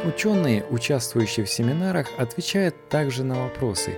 Ученые, 0.05 0.65
участвующие 0.69 1.45
в 1.45 1.49
семинарах, 1.49 2.07
отвечают 2.17 2.75
также 2.89 3.23
на 3.23 3.43
вопросы, 3.43 3.97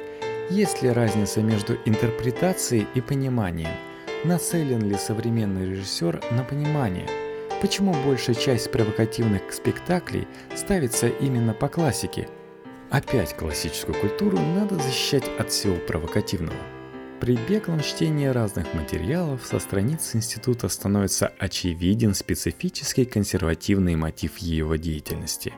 есть 0.50 0.84
ли 0.84 0.90
разница 0.90 1.42
между 1.42 1.78
интерпретацией 1.86 2.88
и 2.94 3.02
пониманием, 3.02 3.72
нацелен 4.24 4.82
ли 4.88 4.96
современный 4.96 5.72
режиссер 5.72 6.22
на 6.32 6.44
понимание, 6.44 7.08
почему 7.62 7.96
большая 8.06 8.36
часть 8.36 8.72
провокативных 8.72 9.52
спектаклей 9.52 10.28
ставится 10.56 11.08
именно 11.08 11.54
по 11.54 11.68
классике. 11.68 12.28
Опять 12.92 13.36
классическую 13.36 13.96
культуру 13.96 14.38
надо 14.38 14.76
защищать 14.76 15.26
от 15.40 15.50
всего 15.50 15.76
провокативного. 15.76 16.75
При 17.20 17.38
беглом 17.38 17.80
чтении 17.80 18.28
разных 18.28 18.74
материалов 18.74 19.46
со 19.46 19.60
страниц 19.60 20.16
института 20.16 20.68
становится 20.68 21.28
очевиден 21.40 22.14
специфический 22.14 23.06
консервативный 23.06 23.96
мотив 23.96 24.38
его 24.38 24.76
деятельности. 24.76 25.54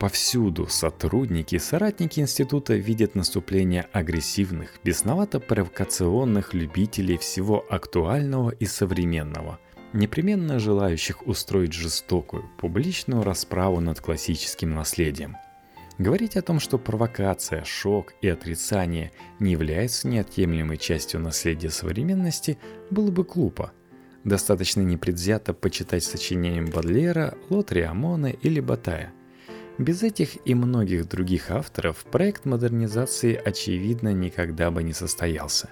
Повсюду 0.00 0.66
сотрудники 0.66 1.54
и 1.54 1.60
соратники 1.60 2.20
института 2.20 2.74
видят 2.74 3.14
наступление 3.14 3.86
агрессивных, 3.92 4.80
бесновато-провокационных 4.84 6.52
любителей 6.54 7.16
всего 7.16 7.64
актуального 7.70 8.50
и 8.50 8.66
современного, 8.66 9.58
непременно 9.92 10.58
желающих 10.58 11.26
устроить 11.26 11.72
жестокую, 11.72 12.50
публичную 12.58 13.22
расправу 13.22 13.80
над 13.80 14.00
классическим 14.00 14.74
наследием– 14.74 15.36
Говорить 15.98 16.36
о 16.36 16.42
том, 16.42 16.60
что 16.60 16.76
провокация, 16.76 17.64
шок 17.64 18.12
и 18.20 18.28
отрицание 18.28 19.12
не 19.38 19.52
являются 19.52 20.06
неотъемлемой 20.08 20.76
частью 20.76 21.20
наследия 21.20 21.70
современности, 21.70 22.58
было 22.90 23.10
бы 23.10 23.24
глупо. 23.24 23.72
Достаточно 24.22 24.82
непредвзято 24.82 25.54
почитать 25.54 26.04
сочинения 26.04 26.62
Бадлера, 26.62 27.34
Лотри 27.48 27.82
Амона 27.82 28.26
или 28.26 28.60
Батая. 28.60 29.12
Без 29.78 30.02
этих 30.02 30.36
и 30.46 30.54
многих 30.54 31.08
других 31.08 31.50
авторов 31.50 32.04
проект 32.04 32.44
модернизации 32.44 33.34
очевидно 33.34 34.12
никогда 34.12 34.70
бы 34.70 34.82
не 34.82 34.92
состоялся. 34.92 35.70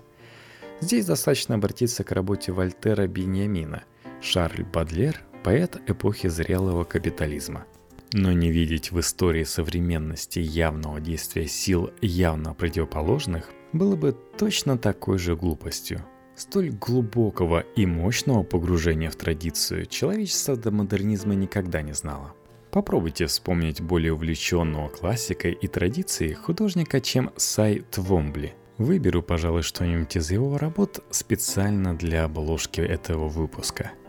Здесь 0.80 1.06
достаточно 1.06 1.56
обратиться 1.56 2.02
к 2.02 2.12
работе 2.12 2.52
Вольтера 2.52 3.06
Беньямина. 3.06 3.84
Шарль 4.22 4.64
Бадлер– 4.64 5.20
поэт 5.44 5.80
эпохи 5.86 6.28
зрелого 6.28 6.84
капитализма– 6.84 7.66
но 8.14 8.30
не 8.30 8.52
видеть 8.52 8.92
в 8.92 9.00
истории 9.00 9.42
современности 9.42 10.38
явного 10.38 11.00
действия 11.00 11.48
сил 11.48 11.90
явно 12.00 12.54
противоположных 12.54 13.50
было 13.72 13.96
бы 13.96 14.16
точно 14.38 14.78
такой 14.78 15.18
же 15.18 15.34
глупостью. 15.34 16.00
Столь 16.36 16.70
глубокого 16.70 17.64
и 17.74 17.86
мощного 17.86 18.44
погружения 18.44 19.10
в 19.10 19.16
традицию 19.16 19.86
человечество 19.86 20.56
до 20.56 20.70
модернизма 20.70 21.34
никогда 21.34 21.82
не 21.82 21.92
знало. 21.92 22.32
Попробуйте 22.70 23.26
вспомнить 23.26 23.80
более 23.80 24.12
увлеченного 24.12 24.88
классикой 24.88 25.52
и 25.52 25.66
традицией 25.66 26.34
художника, 26.34 27.00
чем 27.00 27.32
Сай 27.36 27.82
Твомбли. 27.90 28.54
Выберу, 28.78 29.22
пожалуй, 29.22 29.62
что-нибудь 29.62 30.16
из 30.16 30.30
его 30.30 30.56
работ 30.56 31.02
специально 31.10 31.96
для 31.96 32.24
обложки 32.24 32.80
этого 32.80 33.28
выпуска– 33.28 33.90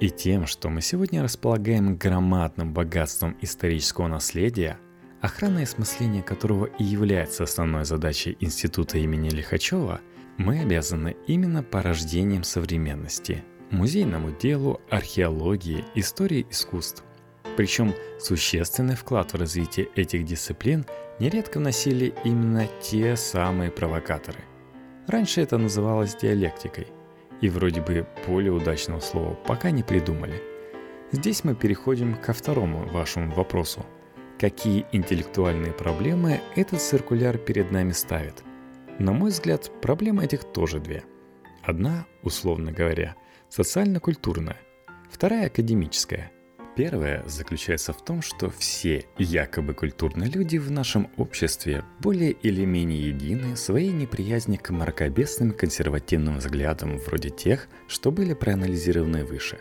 и 0.00 0.10
тем, 0.10 0.46
что 0.46 0.68
мы 0.68 0.80
сегодня 0.80 1.22
располагаем 1.22 1.96
громадным 1.96 2.72
богатством 2.72 3.36
исторического 3.40 4.08
наследия, 4.08 4.78
охрана 5.20 5.60
и 5.60 5.62
осмысление 5.62 6.22
которого 6.22 6.66
и 6.66 6.84
является 6.84 7.44
основной 7.44 7.84
задачей 7.84 8.36
института 8.40 8.98
имени 8.98 9.30
Лихачева, 9.30 10.00
мы 10.36 10.60
обязаны 10.60 11.16
именно 11.26 11.62
порождением 11.62 12.42
современности, 12.42 13.44
музейному 13.70 14.32
делу, 14.32 14.80
археологии, 14.90 15.84
истории 15.94 16.46
искусств. 16.50 17.04
Причем 17.56 17.94
существенный 18.20 18.96
вклад 18.96 19.32
в 19.32 19.36
развитие 19.36 19.88
этих 19.94 20.24
дисциплин 20.24 20.84
нередко 21.20 21.60
носили 21.60 22.12
именно 22.24 22.66
те 22.82 23.16
самые 23.16 23.70
провокаторы. 23.70 24.40
Раньше 25.06 25.40
это 25.40 25.56
называлось 25.56 26.16
диалектикой, 26.16 26.88
и 27.40 27.48
вроде 27.48 27.80
бы 27.80 28.06
более 28.26 28.52
удачного 28.52 29.00
слова 29.00 29.34
пока 29.46 29.70
не 29.70 29.82
придумали. 29.82 30.42
Здесь 31.12 31.44
мы 31.44 31.54
переходим 31.54 32.16
ко 32.16 32.32
второму 32.32 32.86
вашему 32.88 33.32
вопросу. 33.32 33.84
Какие 34.38 34.86
интеллектуальные 34.92 35.72
проблемы 35.72 36.40
этот 36.56 36.80
циркуляр 36.80 37.38
перед 37.38 37.70
нами 37.70 37.92
ставит? 37.92 38.42
На 38.98 39.12
мой 39.12 39.30
взгляд, 39.30 39.70
проблемы 39.80 40.24
этих 40.24 40.44
тоже 40.44 40.80
две. 40.80 41.04
Одна, 41.62 42.06
условно 42.22 42.72
говоря, 42.72 43.16
социально-культурная, 43.48 44.58
вторая 45.10 45.46
академическая. 45.46 46.30
Первая 46.76 47.22
заключается 47.28 47.92
в 47.92 48.04
том, 48.04 48.20
что 48.20 48.50
все 48.50 49.04
якобы 49.16 49.74
культурные 49.74 50.28
люди 50.28 50.58
в 50.58 50.72
нашем 50.72 51.08
обществе 51.16 51.84
более 52.00 52.32
или 52.32 52.64
менее 52.64 53.08
едины 53.10 53.56
своей 53.56 53.92
неприязни 53.92 54.56
к 54.56 54.70
мракобесным 54.70 55.52
консервативным 55.52 56.38
взглядам 56.38 56.98
вроде 56.98 57.30
тех, 57.30 57.68
что 57.86 58.10
были 58.10 58.34
проанализированы 58.34 59.24
выше. 59.24 59.58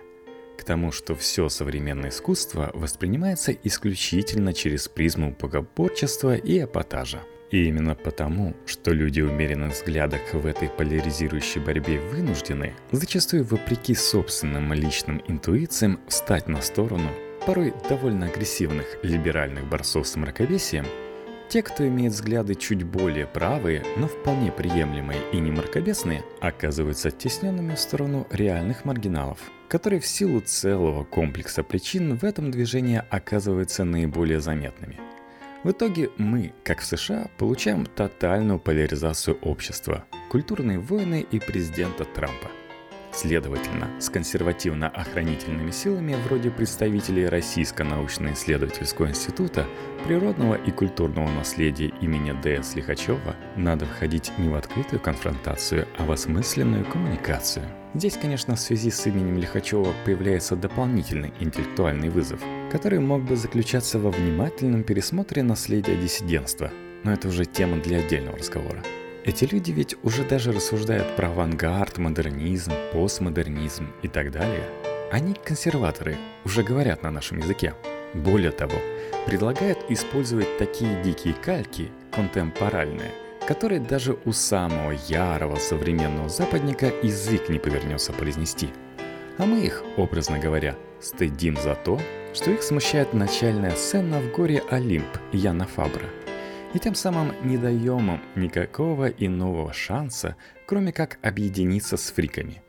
К 0.58 0.63
тому, 0.63 0.91
что 0.91 1.15
все 1.15 1.49
современное 1.49 2.10
искусство 2.10 2.71
воспринимается 2.73 3.52
исключительно 3.52 4.54
через 4.54 4.88
призму 4.88 5.36
богоборчества 5.39 6.36
и 6.36 6.63
эпатажа– 6.63 7.21
и 7.51 7.65
именно 7.65 7.95
потому, 7.95 8.56
что 8.65 8.91
люди 8.91 9.21
умеренных 9.21 9.73
взглядах 9.73 10.21
в 10.34 10.45
этой 10.45 10.69
поляризирующей 10.69 11.62
борьбе 11.62 11.99
вынуждены, 11.99 12.73
зачастую 12.91 13.43
вопреки 13.43 13.93
собственным 13.93 14.73
личным 14.73 15.21
интуициям, 15.27 15.99
встать 16.08 16.47
на 16.47 16.62
сторону 16.62 17.10
порой 17.45 17.73
довольно 17.89 18.27
агрессивных 18.27 18.97
либеральных 19.03 19.67
борцов 19.67 20.08
с 20.08 20.15
мракобесием, 20.15 20.86
те, 21.49 21.62
кто 21.62 21.88
имеет 21.88 22.13
взгляды 22.13 22.56
чуть 22.56 22.84
более 22.84 23.27
правые, 23.27 23.84
но 23.97 24.08
вполне 24.08 24.51
приемлемые 24.51 25.19
и 25.32 25.38
не 25.38 25.51
мракобесные, 25.51 26.23
оказываются 26.41 27.10
оттесненными 27.10 27.75
в 27.75 27.79
сторону 27.79 28.25
реальных 28.32 28.86
маргиналов, 28.86 29.38
которые 29.67 29.99
в 29.99 30.08
силу 30.08 30.41
целого 30.41 31.03
комплекса 31.03 31.62
причин 31.62 32.17
в 32.17 32.23
этом 32.23 32.49
движении 32.49 33.03
оказываются 33.10 33.84
наиболее 33.84 34.39
заметными– 34.39 34.99
в 35.63 35.71
итоге 35.71 36.10
мы, 36.17 36.54
как 36.63 36.82
в 36.82 36.86
США, 36.86 37.30
получаем 37.38 37.86
тотальную 37.86 38.60
поляризацию 38.60 39.38
общества, 39.41 40.06
культурные 40.30 40.80
войны 40.80 41.26
и 41.32 41.39
президента 41.39 42.04
Трампа. 42.06 42.49
Следовательно, 43.13 43.89
с 44.02 44.10
консервативно-охранительными 44.10 45.69
силами 45.69 46.17
вроде 46.28 46.49
представителей 46.49 47.28
Российского 47.28 47.86
научно-исследовательского 47.86 49.08
института 49.08 49.67
природного 50.04 50.56
и 50.56 50.71
культурного 50.71 51.30
наследия 51.30 51.93
имени 52.02 52.32
Д.С. 52.41 52.76
Лихачева 52.76 53.36
надо 53.56 53.86
входить 53.86 54.32
не 54.39 54.49
в 54.49 54.56
открытую 54.56 54.99
конфронтацию, 54.99 55.88
а 55.99 56.06
в 56.06 56.12
осмысленную 56.12 56.86
коммуникацию. 56.86 57.65
Здесь, 57.93 58.17
конечно, 58.17 58.56
в 58.56 58.60
связи 58.60 58.89
с 58.89 59.06
именем 59.06 59.38
Лихачева 59.38 59.93
появляется 60.06 60.56
дополнительный 60.56 61.34
интеллектуальный 61.39 62.10
вызов– 62.10 62.41
который 62.73 62.99
мог 62.99 63.21
бы 63.21 63.36
заключаться 63.36 63.99
во 63.99 64.09
внимательном 64.09 64.81
пересмотре 64.81 65.43
наследия 65.43 65.95
диссидентства, 65.95 66.71
но 67.03 67.13
это 67.13 67.27
уже 67.27 67.45
тема 67.45 67.77
для 67.77 67.99
отдельного 67.99 68.39
разговора. 68.39 68.81
Эти 69.23 69.45
люди 69.45 69.71
ведь 69.71 69.95
уже 70.01 70.23
даже 70.23 70.51
рассуждают 70.51 71.15
про 71.15 71.27
авангард, 71.27 71.99
модернизм, 71.99 72.71
постмодернизм 72.91 73.89
и 74.01 74.07
так 74.07 74.31
далее. 74.31 74.63
Они 75.12 75.36
консерваторы, 75.36 76.17
уже 76.45 76.63
говорят 76.63 77.03
на 77.03 77.12
нашем 77.12 77.38
языке. 77.38 77.75
Более 78.15 78.51
того, 78.51 78.77
предлагают 79.27 79.77
использовать 79.89 80.57
такие 80.57 81.03
дикие 81.03 81.36
кальки, 81.36 81.91
контемпоральные, 82.09 83.12
которые 83.47 83.81
даже 83.81 84.17
у 84.25 84.31
самого 84.31 84.93
ярого 85.07 85.57
современного 85.57 86.27
западника 86.27 86.88
язык 87.03 87.49
не 87.49 87.59
повернется 87.59 88.13
произнести. 88.13 88.69
А 89.38 89.45
мы 89.45 89.63
их, 89.63 89.83
образно 89.95 90.39
говоря, 90.39 90.75
стыдим 90.99 91.55
за 91.57 91.75
то, 91.75 91.99
что 92.34 92.50
их 92.50 92.63
смущает 92.63 93.13
начальная 93.13 93.76
сцена 93.76 94.19
в 94.19 94.32
горе 94.32 94.63
Олимп 94.72 95.06
Яна 95.32 95.67
Фабра. 95.67 96.10
И 96.74 96.80
тем 96.80 96.96
самым 96.96 97.34
не 97.43 97.58
даем 97.58 98.15
им 98.15 98.22
никакого 98.36 99.08
иного 99.08 99.72
шанса, 99.72 100.36
кроме 100.65 100.91
как 100.91 101.19
объединиться 101.22 101.96
с 101.96 102.12
фриками. 102.12 102.63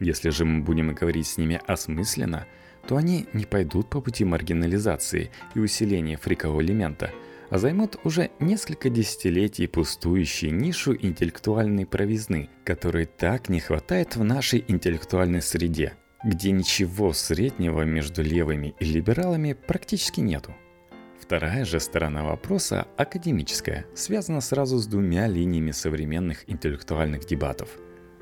Если 0.00 0.30
же 0.30 0.46
мы 0.46 0.62
будем 0.62 0.94
говорить 0.94 1.26
с 1.26 1.36
ними 1.36 1.60
осмысленно, 1.66 2.46
то 2.88 2.96
они 2.96 3.26
не 3.34 3.44
пойдут 3.44 3.90
по 3.90 4.00
пути 4.00 4.24
маргинализации 4.24 5.30
и 5.54 5.58
усиления 5.58 6.16
фрикового 6.16 6.62
элемента, 6.62 7.10
а 7.50 7.58
займут 7.58 7.98
уже 8.04 8.30
несколько 8.40 8.88
десятилетий 8.88 9.66
пустующей 9.66 10.50
нишу 10.50 10.94
интеллектуальной 10.94 11.84
провизны, 11.84 12.48
которой 12.64 13.04
так 13.04 13.50
не 13.50 13.60
хватает 13.60 14.16
в 14.16 14.24
нашей 14.24 14.64
интеллектуальной 14.66 15.42
среде– 15.42 15.92
где 16.24 16.50
ничего 16.50 17.12
среднего 17.12 17.82
между 17.82 18.22
левыми 18.22 18.74
и 18.80 18.84
либералами 18.84 19.52
практически 19.52 20.20
нету. 20.20 20.54
Вторая 21.20 21.64
же 21.64 21.80
сторона 21.80 22.24
вопроса, 22.24 22.86
академическая, 22.96 23.86
связана 23.94 24.40
сразу 24.40 24.78
с 24.78 24.86
двумя 24.86 25.26
линиями 25.26 25.70
современных 25.70 26.48
интеллектуальных 26.50 27.26
дебатов. 27.26 27.68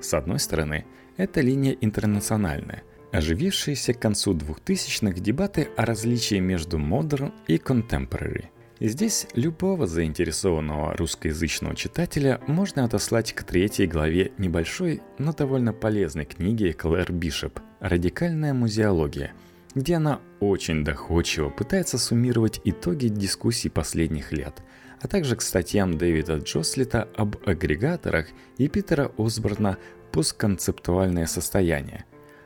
С 0.01 0.15
одной 0.15 0.39
стороны, 0.39 0.85
это 1.17 1.41
линия 1.41 1.77
интернациональная, 1.81 2.83
оживившиеся 3.13 3.95
к 3.95 4.01
концу 4.01 4.35
2000-х 4.35 5.21
дебаты 5.21 5.69
о 5.77 5.85
различии 5.85 6.39
между 6.41 6.79
модерн 6.79 7.33
и 7.47 7.57
contemporary– 7.57 8.47
здесь 8.81 9.29
любого 9.35 9.87
заинтересованного 9.87 10.97
русскоязычного 10.97 11.77
читателя 11.77 12.41
можно 12.49 12.85
отослать 12.85 13.33
к 13.33 13.45
третьей 13.45 13.87
главе 13.87 14.33
небольшой, 14.39 15.03
но 15.19 15.33
довольно 15.33 15.73
полезной 15.73 16.25
книги 16.25 16.73
Клэр 16.73 17.13
Бишоп 17.13 17.61
«Радикальная 17.83 18.55
музеология», 18.55 19.33
где 19.75 19.97
она 19.97 20.21
очень 20.39 20.85
доходчиво 20.85 21.49
пытается 21.51 21.99
суммировать 21.99 22.61
итоги 22.65 23.09
дискуссий 23.09 23.69
последних 23.69 24.31
лет, 24.31 24.63
а 25.01 25.09
также 25.09 25.35
к 25.35 25.43
статьям 25.43 25.99
Дэвида 25.99 26.37
Джослита 26.37 27.09
об 27.17 27.37
агрегаторах 27.45 28.29
и 28.57 28.69
Питера 28.69 29.11
Осборна 29.19 29.79
«Постконцептуальное 30.13 31.27
состояние», 31.27 32.05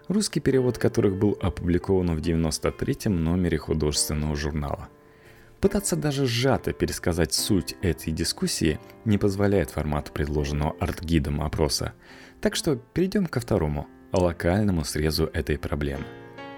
русский 0.09 0.40
перевод 0.40 0.79
которых 0.79 1.18
был 1.18 1.37
опубликован 1.42 2.16
в 2.16 2.20
93-м 2.20 3.22
номере 3.22 3.59
художественного 3.59 4.37
журнала– 4.37 4.88
Пытаться 5.61 5.96
даже 5.96 6.27
сжато 6.27 6.72
пересказать 6.72 7.33
суть 7.33 7.77
этой 7.81 8.12
дискуссии 8.12 8.79
не 9.05 9.16
позволяет 9.16 9.70
формат 9.70 10.12
предложенного 10.12 10.77
арт-гидом 10.79 11.40
опроса. 11.40 11.94
Так 12.40 12.55
что 12.55 12.77
перейдем 12.77 13.27
ко 13.27 13.40
второму, 13.40 13.87
локальному 14.12 14.85
срезу 14.85 15.31
этой 15.33 15.59
проблемы. 15.59 16.05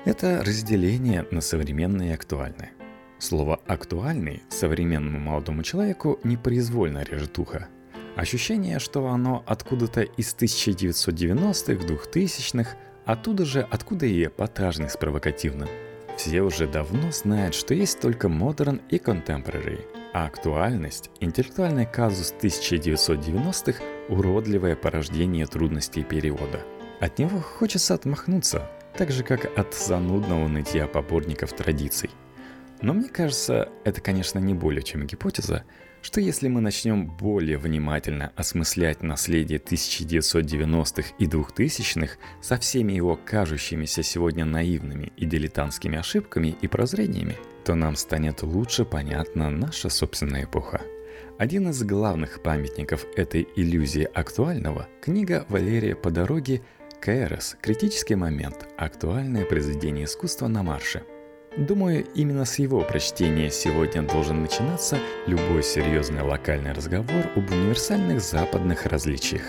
Это 0.05 0.43
разделение 0.45 1.27
на 1.31 1.41
современное 1.41 2.11
и 2.11 2.15
актуальное. 2.15 2.73
Слово 3.19 3.61
«актуальный» 3.67 4.43
современному 4.49 5.19
молодому 5.19 5.63
человеку 5.63 6.21
непроизвольно 6.23 7.03
режет 7.03 7.39
ухо. 7.39 7.69
Ощущение, 8.17 8.79
что 8.79 9.07
оно 9.09 9.43
откуда-то 9.47 10.03
из 10.03 10.35
1990-х, 10.35 11.87
2000-х, 11.87 12.77
оттуда 13.05 13.45
же, 13.45 13.67
откуда 13.71 14.07
и 14.07 14.27
эпатажность 14.27 14.99
провокативно– 14.99 15.67
все 16.19 16.43
уже 16.43 16.67
давно 16.67 17.13
знают, 17.13 17.55
что 17.55 17.75
есть 17.75 18.01
только 18.01 18.27
Modern 18.27 18.81
и 18.91 18.97
Contemporary, 18.97 19.87
а 20.13 20.27
актуальность– 20.27 21.11
интеллектуальный 21.21 21.87
казус 21.87 22.35
1990-х– 22.43 23.81
уродливое 24.09 24.75
порождение 24.75 25.47
трудностей 25.47 26.03
перевода. 26.03 26.61
От 27.01 27.19
него 27.19 27.39
хочется 27.39 27.95
отмахнуться, 27.95 28.69
так 28.97 29.13
же 29.13 29.23
как 29.23 29.57
от 29.57 29.73
занудного 29.75 30.49
нытья 30.49 30.89
поборников 30.89 31.53
традиций. 31.53 32.11
Но 32.83 32.93
мне 32.93 33.09
кажется, 33.09 33.69
это, 33.85 34.01
конечно, 34.01 34.39
не 34.39 34.55
более 34.55 34.83
чем 34.83 35.07
гипотеза, 35.07 35.65
что 36.03 36.21
если 36.21 36.49
мы 36.49 36.61
начнем 36.61 37.07
более 37.07 37.59
внимательно 37.59 38.33
осмыслять 38.37 39.03
наследие 39.03 39.59
1990-х 39.59 41.11
и 41.19 41.27
2000-х 41.27 42.17
со 42.41 42.57
всеми 42.57 42.93
его 42.93 43.19
кажущимися 43.25 44.03
сегодня 44.03 44.45
наивными 44.45 45.13
и 45.17 45.25
дилетантскими 45.27 45.99
ошибками 45.99 46.57
и 46.61 46.69
прозрениями, 46.69 47.37
то 47.65 47.75
нам 47.75 47.97
станет 47.97 48.43
лучше 48.43 48.85
понятна 48.85 49.51
наша 49.51 49.89
собственная 49.89 50.45
эпоха. 50.45 50.83
Один 51.37 51.69
из 51.69 51.83
главных 51.85 52.43
памятников 52.43 53.07
этой 53.17 53.47
иллюзии 53.55 54.09
актуального– 54.13 54.89
книга 55.01 55.47
Валерия 55.49 55.95
по 55.95 56.11
дороге 56.11 56.63
«КРС. 57.01 57.57
Критический 57.61 58.17
момент. 58.17 58.67
Актуальное 58.77 59.45
произведение 59.45 60.05
искусства 60.05 60.49
на 60.49 60.63
марше», 60.63 61.03
Думаю, 61.57 62.07
именно 62.15 62.45
с 62.45 62.61
его 62.61 62.83
прочтения 62.83 63.51
сегодня 63.51 64.03
должен 64.03 64.43
начинаться 64.43 64.99
любой 65.27 65.65
серьезный 65.65 66.23
локальный 66.23 66.73
разговор 66.73 67.27
об 67.35 67.51
универсальных 67.51 68.21
западных 68.21 68.87
различиях. 68.87 69.43